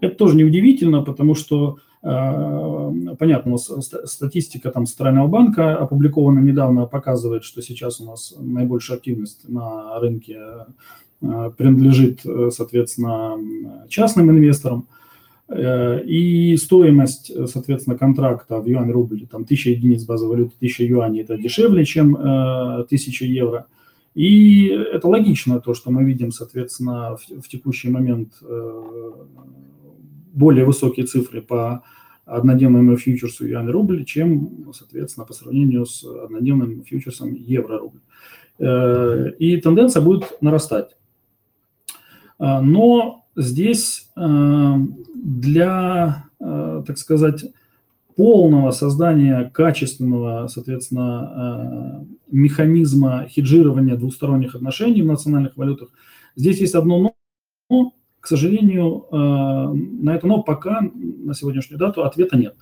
[0.00, 3.70] Это тоже неудивительно, потому что понятно, у нас
[4.04, 10.38] статистика там Центрального банка опубликована недавно показывает, что сейчас у нас наибольшая активность на рынке
[11.20, 13.36] принадлежит, э, соответственно,
[13.88, 14.86] частным инвесторам.
[15.48, 21.84] И стоимость, соответственно, контракта в юань-рубль, там 1000 единиц базовой валюты, 1000 юаней, это дешевле,
[21.84, 23.66] чем 1000 евро.
[24.16, 28.32] И это логично, то, что мы видим, соответственно, в, в текущий момент
[30.32, 31.84] более высокие цифры по
[32.24, 38.00] однодневному фьючерсу юань-рубль, чем, соответственно, по сравнению с однодневным фьючерсом евро-рубль.
[38.58, 40.95] Э, и тенденция будет нарастать.
[42.38, 44.74] Э, но здесь э,
[45.14, 47.44] для, так сказать,
[48.14, 55.90] полного создания качественного, соответственно, механизма хеджирования двусторонних отношений в национальных валютах,
[56.34, 57.12] здесь есть одно
[57.68, 62.56] но, к сожалению, э, на это но пока на сегодняшнюю дату ответа нет.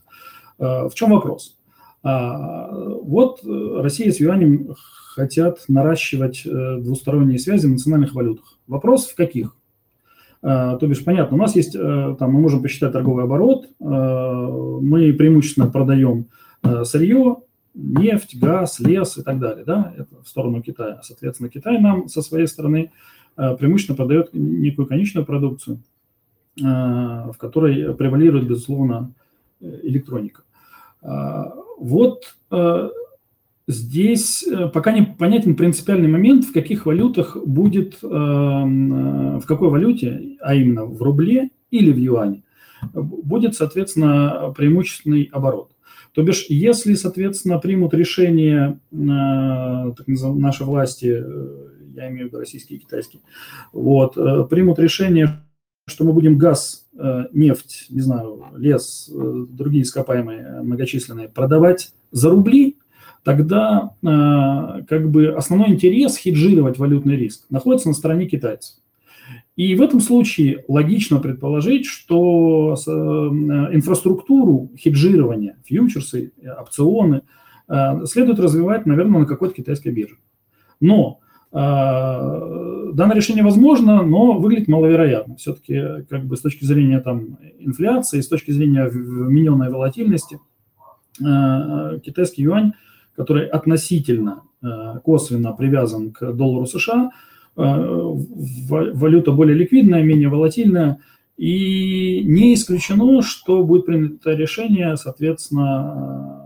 [0.59, 1.57] Э, в чем вопрос?
[2.03, 4.75] Вот Россия с юанем
[5.15, 8.59] хотят наращивать э, двусторонние связи в национальных валютах.
[8.67, 9.57] Вопрос в каких?
[10.45, 16.27] То бишь, понятно, у нас есть, там, мы можем посчитать торговый оборот, мы преимущественно продаем
[16.83, 17.37] сырье,
[17.73, 21.01] нефть, газ, лес и так далее, да, это в сторону Китая.
[21.03, 22.91] Соответственно, Китай нам со своей стороны
[23.37, 25.81] Э, преимущественно продает некую конечную продукцию,
[26.61, 29.13] э, в которой превалирует, безусловно,
[29.61, 30.43] электроника.
[31.03, 31.45] Э,
[31.79, 32.37] вот
[33.67, 40.85] здесь пока не понятен принципиальный момент, в каких валютах будет, в какой валюте, а именно
[40.85, 42.43] в рубле или в юане,
[42.93, 45.71] будет, соответственно, преимущественный оборот.
[46.13, 51.25] То бишь, если, соответственно, примут решение так наши власти
[51.95, 53.23] я имею в виду российские и китайские,
[53.73, 55.41] вот, э, примут решение,
[55.87, 62.31] что мы будем газ, э, нефть, не знаю, лес, э, другие ископаемые многочисленные продавать за
[62.31, 62.74] рубли,
[63.25, 68.77] тогда как бы основной интерес хеджировать валютный риск находится на стороне китайцев.
[69.57, 72.75] И в этом случае логично предположить, что
[73.73, 77.23] инфраструктуру хеджирования, фьючерсы, опционы
[78.05, 80.17] следует развивать, наверное, на какой-то китайской бирже.
[80.81, 81.21] Но
[81.57, 85.37] а, данное решение возможно, но выглядит маловероятно.
[85.37, 90.41] Все-таки как бы с точки зрения там, инфляции, с точки зрения вмененной волатильности,
[91.17, 92.73] китайский юань,
[93.17, 97.11] который относительно а, косвенно привязан к доллару США,
[97.57, 100.99] валюта более ликвидная, менее волатильная,
[101.37, 106.45] и не исключено, что будет принято решение, соответственно,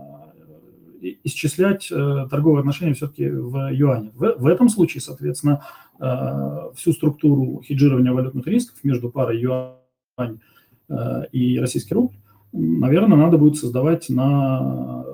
[1.23, 4.11] исчислять э, торговые отношения все-таки в юане.
[4.15, 5.63] В, этом случае, соответственно,
[5.99, 10.39] э, всю структуру хеджирования валютных рисков между парой юань
[10.89, 12.15] э, и российский рубль,
[12.51, 15.05] наверное, надо будет создавать на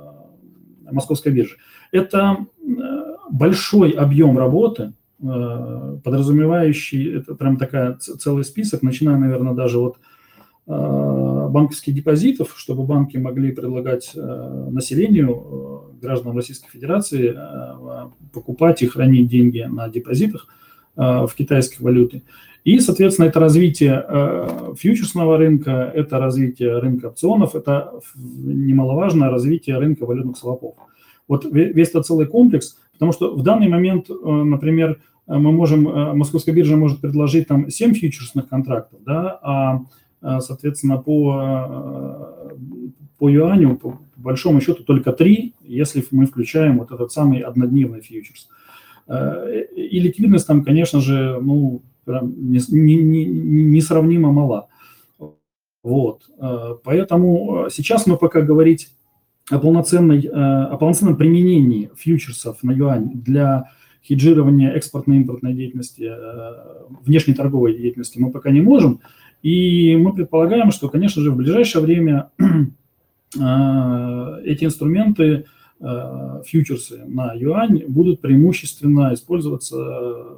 [0.91, 1.57] московской бирже.
[1.91, 2.45] Это
[3.29, 9.97] большой объем работы, подразумевающий, это прям такая целый список, начиная, наверное, даже от
[10.67, 15.75] банковских депозитов, чтобы банки могли предлагать населению
[16.05, 20.47] гражданам Российской Федерации э, покупать и хранить деньги на депозитах
[20.95, 22.21] э, в китайской валюте.
[22.65, 30.05] И, соответственно, это развитие э, фьючерсного рынка, это развитие рынка опционов, это немаловажное развитие рынка
[30.05, 30.75] валютных свопов.
[31.27, 35.83] Вот весь этот целый комплекс, потому что в данный момент, например, мы можем,
[36.17, 39.39] Московская биржа может предложить там 7 фьючерсных контрактов, да,
[40.21, 42.47] а, соответственно, по,
[43.17, 48.49] по юаню, по большому счету, только 3, если мы включаем вот этот самый однодневный фьючерс.
[49.07, 54.67] Э, и ликвидность там, конечно же, ну, несравнимо мала.
[55.83, 56.23] Вот.
[56.39, 58.89] Э, поэтому сейчас мы пока говорить
[59.51, 63.69] о, полноценной, э, о полноценном применении фьючерсов на юань для
[64.03, 66.11] хеджирования экспортно-импортной деятельности,
[67.05, 68.99] внешней торговой деятельности мы пока не можем.
[69.41, 72.29] И мы предполагаем, что, конечно же, в ближайшее время
[73.33, 75.45] эти инструменты,
[75.79, 80.37] фьючерсы на юань, будут преимущественно использоваться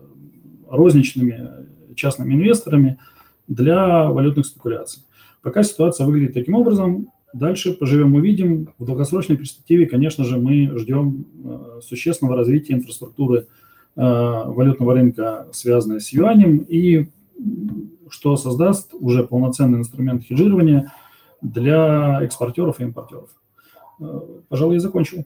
[0.70, 1.50] розничными
[1.96, 3.00] частными инвесторами
[3.48, 5.04] для валютных спекуляций.
[5.42, 8.74] Пока ситуация выглядит таким образом, дальше поживем увидим.
[8.78, 13.48] В долгосрочной перспективе, конечно же, мы ждем э, существенного развития инфраструктуры
[13.96, 17.10] э, валютного рынка, связанной с юанем, и
[18.10, 20.92] что создаст уже полноценный инструмент хеджирования
[21.42, 23.30] для экспортеров и импортеров.
[24.00, 25.26] Э, пожалуй, я закончил.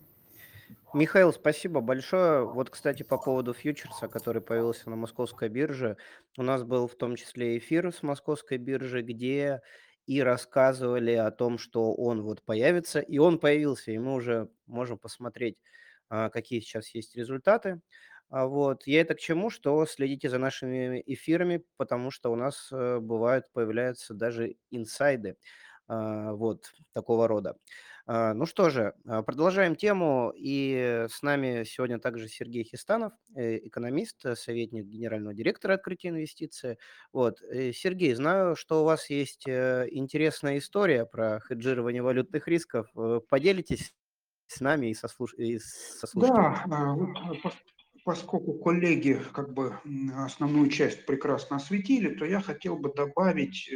[0.93, 2.43] Михаил, спасибо большое.
[2.45, 5.95] Вот, кстати, по поводу фьючерса, который появился на московской бирже,
[6.37, 9.61] у нас был в том числе эфир с московской биржи, где
[10.05, 14.97] и рассказывали о том, что он вот появится, и он появился, и мы уже можем
[14.97, 15.57] посмотреть,
[16.09, 17.79] а, какие сейчас есть результаты.
[18.29, 18.85] А, вот.
[18.85, 23.45] Я это к чему, что следите за нашими эфирами, потому что у нас э, бывают,
[23.53, 25.37] появляются даже инсайды
[25.87, 27.55] а, вот такого рода.
[28.05, 30.33] А, ну что же, а, продолжаем тему.
[30.35, 36.77] И с нами сегодня также Сергей Хистанов, э, экономист, э, советник генерального директора открытия инвестиций.
[37.13, 37.41] Вот.
[37.41, 42.87] Э, Сергей, знаю, что у вас есть интересная история про хеджирование валютных рисков.
[43.29, 43.93] Поделитесь
[44.47, 45.33] с нами и со, слуш...
[45.35, 46.57] и со слушателями.
[46.67, 47.51] Да,
[48.03, 49.77] поскольку коллеги как бы
[50.15, 53.69] основную часть прекрасно осветили, то я хотел бы добавить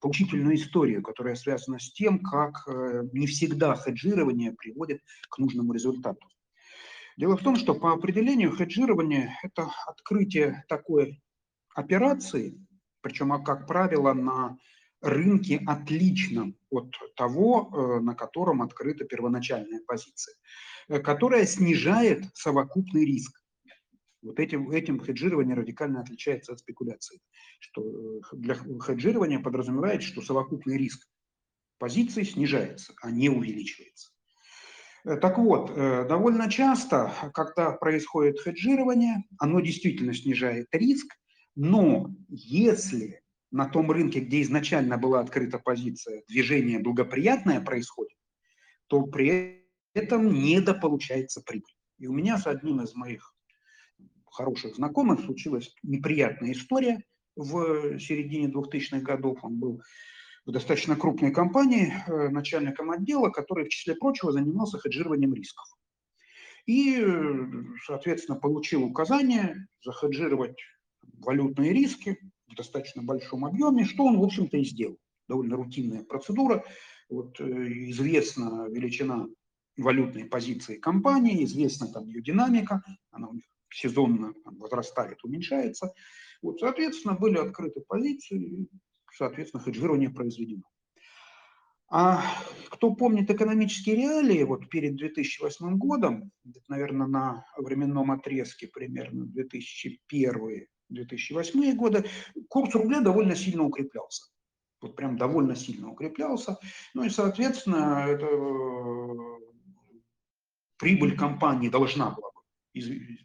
[0.00, 6.26] поучительную историю, которая связана с тем, как э, не всегда хеджирование приводит к нужному результату.
[7.16, 11.20] Дело в том, что по определению хеджирование– это открытие такой
[11.74, 12.54] операции,
[13.00, 14.56] причем, а, как правило, на
[15.00, 20.34] рынке отличном от того, э, на котором открыта первоначальная позиция,
[20.88, 23.32] э, которая снижает совокупный риск.
[24.22, 27.20] Вот этим, этим хеджирование радикально отличается от спекуляции.
[27.60, 31.06] Что э, для хеджирования подразумевает, что совокупный риск
[31.78, 34.10] позиции снижается, а не увеличивается.
[35.04, 41.14] Э, так вот, э, довольно часто, когда происходит хеджирование, оно действительно снижает риск,
[41.54, 48.16] но если на том рынке, где изначально была открыта позиция, движение благоприятное происходит,
[48.88, 49.64] то при
[49.94, 51.72] этом недополучается прибыль.
[51.98, 53.34] И у меня с одним из моих
[54.30, 57.02] хороших знакомых случилась неприятная история
[57.36, 59.38] в середине 2000-х годов.
[59.42, 59.82] Он был
[60.46, 65.66] в достаточно крупной компании э, начальником отдела, который, в числе прочего, занимался хеджированием рисков.
[66.66, 67.02] И,
[67.86, 70.58] соответственно, получил указание захеджировать
[71.18, 74.98] валютные риски в достаточно большом объеме, что он, в общем-то, и сделал.
[75.28, 76.64] Довольно рутинная процедура.
[77.08, 77.44] Вот, э,
[77.90, 79.28] известна величина
[79.76, 85.92] валютной позиции компании, известна там ее динамика, она у них сезонно возрастает, уменьшается.
[86.42, 88.68] Вот, соответственно, были открыты позиции,
[89.12, 90.64] соответственно, хеджирование произведено.
[91.90, 92.22] А
[92.68, 96.30] кто помнит экономические реалии, вот перед 2008 годом,
[96.68, 102.04] наверное, на временном отрезке примерно 2001-2008 годы,
[102.48, 104.26] курс рубля довольно сильно укреплялся.
[104.82, 106.58] Вот прям довольно сильно укреплялся.
[106.94, 109.08] Ну и, соответственно, это, э,
[110.76, 112.28] прибыль компании должна была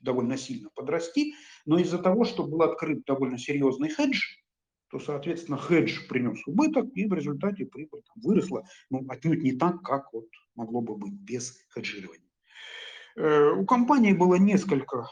[0.02, 1.36] довольно сильно подрасти,
[1.66, 4.22] но из-за того, что был открыт довольно серьезный хедж,
[4.90, 9.82] то, соответственно, хедж принес убыток, и в результате прибыль там выросла, ну, отнюдь не так,
[9.82, 12.30] как вот могло бы быть без хеджирования.
[13.16, 15.08] Э, у компании было несколько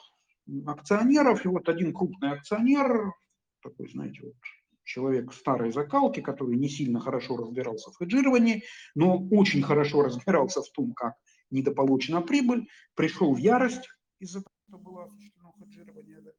[0.68, 3.14] акционеров, и вот один крупный акционер,
[3.62, 4.36] такой, знаете, вот
[4.84, 8.64] человек старой закалки, который не сильно хорошо разбирался в хеджировании,
[8.96, 11.16] но очень хорошо разбирался в том, как
[11.50, 13.88] недополучена прибыль, пришел в ярость,
[14.22, 16.22] из-за того, что было осуществлено хеджирование.
[16.22, 16.32] Да.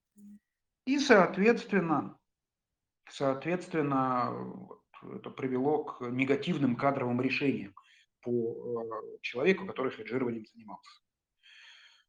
[0.87, 2.19] И, соответственно,
[3.11, 4.49] соответственно,
[5.03, 7.75] это привело к негативным кадровым решениям
[8.23, 10.91] по э, человеку, который хеджированием занимался.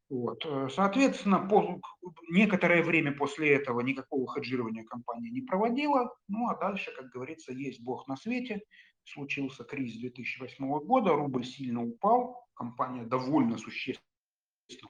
[0.10, 0.46] Вот.
[0.72, 1.82] Соответственно, по,
[2.30, 6.16] некоторое время после этого никакого хеджирования компания не проводила.
[6.28, 8.62] Ну а дальше, как говорится, есть Бог на свете.
[9.06, 14.13] Случился кризис 2008 года, рубль сильно упал, компания довольно существенно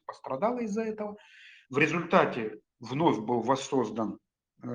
[0.06, 1.18] пострадала из-за этого.
[1.70, 4.20] В результате вновь был воссоздан
[4.62, 4.68] э,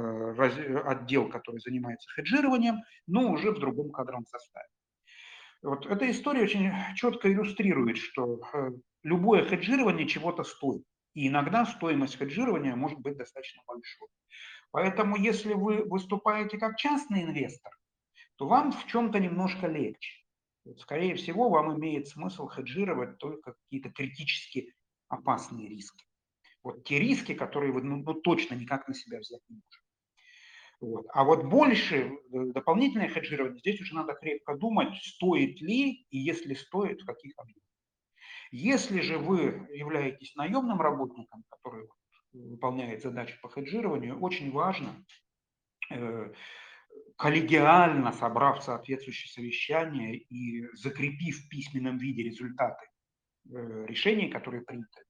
[0.84, 4.68] отдел, который занимается хеджированием, но уже в другом кадровом составе.
[5.62, 8.70] Вот эта история очень четко иллюстрирует, что э,
[9.02, 10.84] любое хеджирование чего-то стоит.
[11.14, 14.08] И иногда стоимость хеджирования может быть достаточно большой.
[14.70, 17.72] Поэтому если вы выступаете как частный инвестор,
[18.36, 20.22] то вам в чем-то немножко легче.
[20.76, 24.74] Скорее всего, вам имеет смысл хеджировать только какие-то критически
[25.08, 26.04] опасные риски.
[26.62, 29.78] Вот те риски, которые вы ну, ну, точно никак на себя взять не можете.
[30.80, 31.06] Вот.
[31.12, 36.54] А вот больше э, дополнительное хеджирование, здесь уже надо крепко думать, стоит ли и если
[36.54, 37.62] стоит, в каких объемах.
[38.50, 41.88] Если же вы являетесь наемным работником, который
[42.32, 45.04] выполняет задачи по хеджированию, очень важно
[45.90, 46.32] э,
[47.16, 52.87] коллегиально собрав соответствующее совещание и закрепив в письменном виде результаты
[53.50, 55.02] э, решений, которые приняты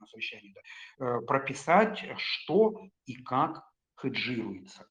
[0.00, 0.54] на совещании,
[0.98, 3.62] да, прописать, что и как
[4.00, 4.86] хеджируется.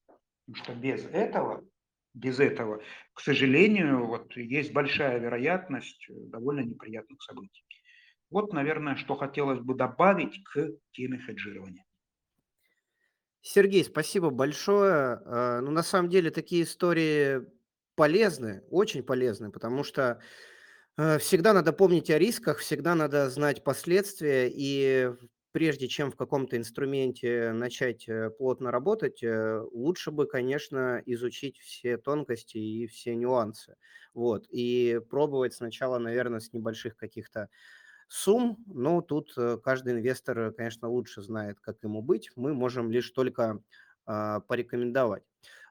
[0.46, 1.64] Потому что без этого,
[2.14, 2.82] без этого,
[3.14, 7.64] к сожалению, вот есть большая вероятность довольно неприятных событий.
[8.32, 11.86] Вот, наверное, что хотелось бы добавить к теме хеджирования.
[13.42, 15.20] Сергей, спасибо большое.
[15.62, 17.46] Ну, на самом деле, такие истории
[17.96, 20.51] полезны, очень полезны, потому что э,
[21.20, 25.12] всегда надо помнить о рисках, всегда надо знать последствия, и
[25.52, 31.98] прежде чем в каком-то инструменте начать э, плотно работать, э, лучше бы, конечно, изучить все
[31.98, 33.76] тонкости и все нюансы.
[34.14, 34.46] Вот.
[34.50, 37.50] И пробовать сначала, наверное, с небольших каких-то
[38.08, 42.32] сумм, но тут э, каждый инвестор, конечно, лучше знает, как ему быть.
[42.36, 43.62] Мы можем лишь только
[44.06, 45.24] а, порекомендовать.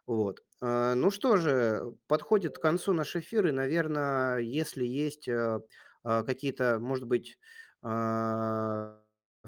[0.07, 0.43] Вот.
[0.61, 5.61] А, ну что же, подходит к концу наш эфир, и, наверное, если есть а,
[6.03, 7.39] какие-то, может быть,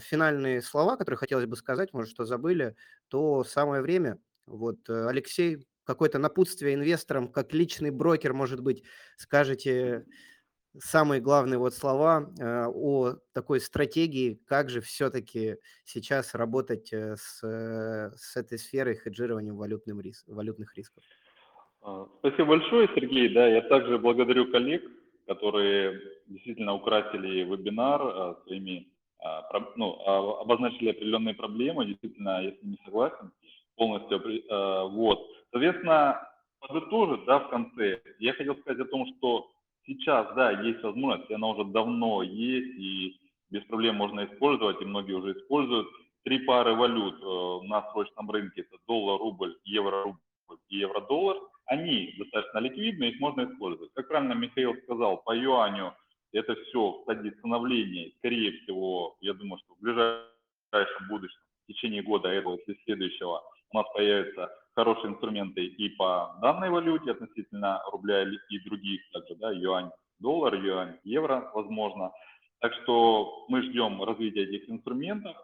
[0.00, 2.76] финальные слова, которые хотелось бы сказать, может, что забыли,
[3.08, 4.18] то самое время.
[4.46, 8.84] Вот, э, Алексей, какое-то напутствие инвесторам, как личный брокер, может быть,
[9.18, 10.06] скажете
[10.78, 17.40] самые главные вот слова э, о такой стратегии, как же все-таки сейчас работать э, с,
[17.40, 21.02] с этой сферой хеджирования валютным рис, валютных рисков.
[21.82, 23.32] А, спасибо большое, Сергей.
[23.34, 24.82] Да, я также благодарю коллег,
[25.26, 28.92] которые действительно украсили вебинар своими
[29.22, 29.42] а,
[29.76, 33.30] ну, а, обозначили определенные проблемы, действительно, я с ними согласен
[33.76, 34.20] полностью.
[34.50, 35.28] А, вот.
[35.52, 39.51] Соответственно, подытожить, да, в конце, я хотел сказать о том, что
[39.86, 43.16] сейчас, да, есть возможность, она уже давно есть, и
[43.50, 45.88] без проблем можно использовать, и многие уже используют.
[46.24, 50.18] Три пары валют э, на срочном рынке, это доллар, рубль, евро, рубль
[50.68, 51.36] и евро-доллар.
[51.66, 53.92] Они достаточно ликвидны, их можно использовать.
[53.94, 55.94] Как правильно Михаил сказал, по юаню
[56.32, 62.02] это все в стадии становления, скорее всего, я думаю, что в ближайшем будущем, в течение
[62.02, 68.22] года этого или следующего, у нас появятся хорошие инструменты и по данной валюте относительно рубля
[68.22, 72.12] и других, также, да, юань, доллар, юань, евро, возможно.
[72.60, 75.36] Так что мы ждем развития этих инструментов.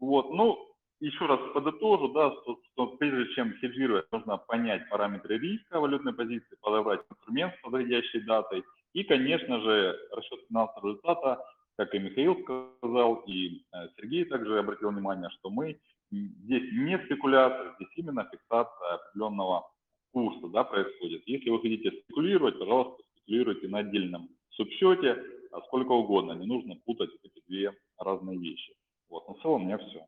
[0.00, 0.58] Вот, ну,
[1.00, 6.56] еще раз подытожу, да, что, что прежде чем хеджировать, нужно понять параметры риска валютной позиции,
[6.60, 8.64] подобрать инструмент с подходящей датой–
[8.94, 11.44] и, конечно же, расчет финансового результата,
[11.76, 15.78] как и Михаил сказал, и э, Сергей также обратил внимание, что мы
[16.10, 19.70] здесь не спекуляция, здесь именно фиксация определенного
[20.12, 21.22] курса да, происходит.
[21.26, 27.10] Если вы хотите спекулировать, пожалуйста, спекулируйте на отдельном субсчете, а сколько угодно, не нужно путать
[27.22, 28.74] эти две разные вещи.
[29.08, 30.06] Вот, на целом у меня все.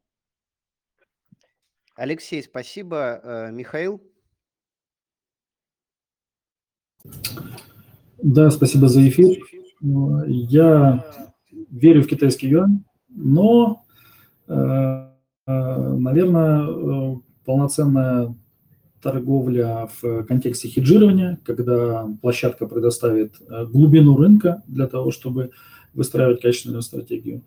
[1.94, 3.20] Алексей, спасибо.
[3.22, 4.01] Э, Михаил?
[8.22, 9.38] Да, спасибо за эфир.
[10.26, 11.05] Я
[11.70, 13.82] верю в китайский юань, но,
[14.48, 15.10] э,
[15.98, 18.34] наверное, э, полноценная
[19.03, 23.34] торговля в контексте хеджирования, когда площадка предоставит
[23.70, 25.51] глубину рынка для того, чтобы
[25.94, 27.42] выстраивать качественную стратегию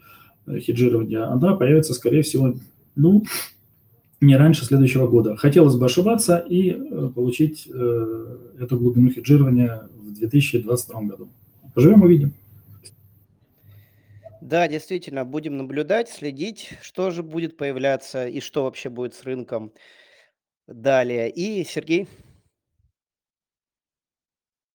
[0.47, 2.55] хеджирования, она появится, скорее всего,
[2.95, 3.23] ну,
[4.19, 5.35] не раньше следующего года.
[5.35, 6.71] Хотелось бы ошибаться и
[7.13, 11.29] получить эту глубину хеджирования в 2022 году.
[11.75, 12.33] Поживем, увидим.
[14.43, 19.71] Да, действительно, будем наблюдать, следить, что же будет появляться и что вообще будет с рынком
[20.67, 21.31] далее.
[21.31, 22.09] И Сергей?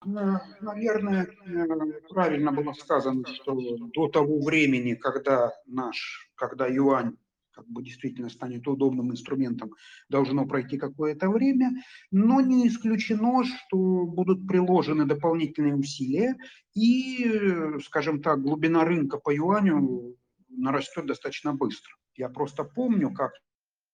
[0.06, 3.54] Наверное, э, правильно было сказано, что
[3.92, 7.18] до того времени, когда наш, когда юань
[7.58, 9.74] как бы действительно станет удобным инструментом,
[10.08, 11.82] должно пройти какое-то время,
[12.12, 16.36] но не исключено, что будут приложены дополнительные усилия,
[16.74, 17.26] и,
[17.84, 20.14] скажем так, глубина рынка по юаню
[20.48, 21.92] нарастет достаточно быстро.
[22.14, 23.32] Я просто помню, как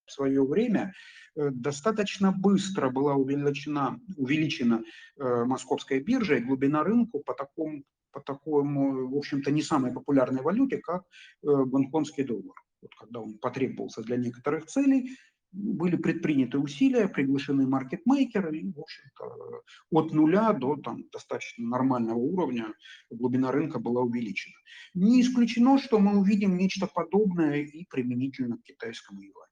[0.04, 0.92] в свое время
[1.34, 4.82] э, достаточно быстро была увеличена, увеличена
[5.16, 10.42] э, московская биржа и глубина рынка по такому, по такому, в общем-то, не самой популярной
[10.42, 11.06] валюте, как э,
[11.46, 15.16] гонконгский доллар вот когда он потребовался для некоторых целей,
[15.52, 22.74] были предприняты усилия, приглашены маркетмейкеры, и, в общем-то, от нуля до там, достаточно нормального уровня
[23.10, 24.56] глубина рынка была увеличена.
[24.94, 29.50] Не исключено, что мы увидим нечто подобное и применительно к китайскому юаню.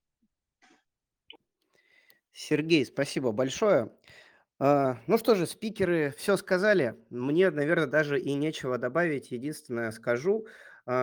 [2.33, 3.93] Сергей, спасибо большое.
[4.59, 6.97] А, Ну что же, спикеры все сказали.
[7.11, 9.31] Мне, наверное, даже и нечего добавить.
[9.31, 10.47] Единственное скажу,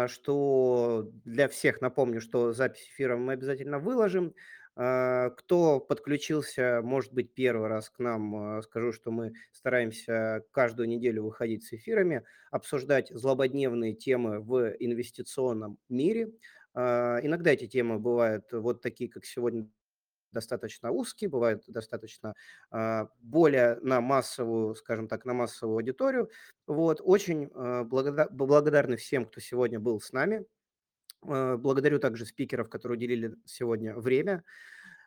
[0.08, 4.34] что для всех напомню, что запись эфира мы обязательно выложим.
[4.76, 10.88] А, Кто подключился, может быть, первый раз к нам, а, скажу, что мы стараемся каждую
[10.88, 16.34] неделю выходить с эфирами, обсуждать злободневные темы в инвестиционном мире.
[16.74, 19.68] А, Иногда эти темы бывают вот такие, как сегодня,
[20.32, 22.34] достаточно узкие, бывают достаточно
[22.72, 26.30] а, более на массовую, скажем так, на массовую аудиторию.
[26.68, 27.02] Вот.
[27.04, 30.46] Очень а, благода- благодарны всем, кто сегодня был с нами.
[31.24, 34.44] А, Благодарю также спикеров, которые уделили сегодня время.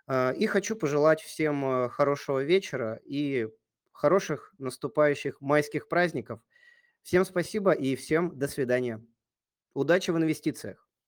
[0.06, 3.48] А, И хочу пожелать всем хорошего вечера и
[3.92, 6.40] хороших наступающих майских праздников.
[7.02, 9.04] Всем спасибо и всем до свидания.
[9.74, 10.91] Удачи в инвестициях.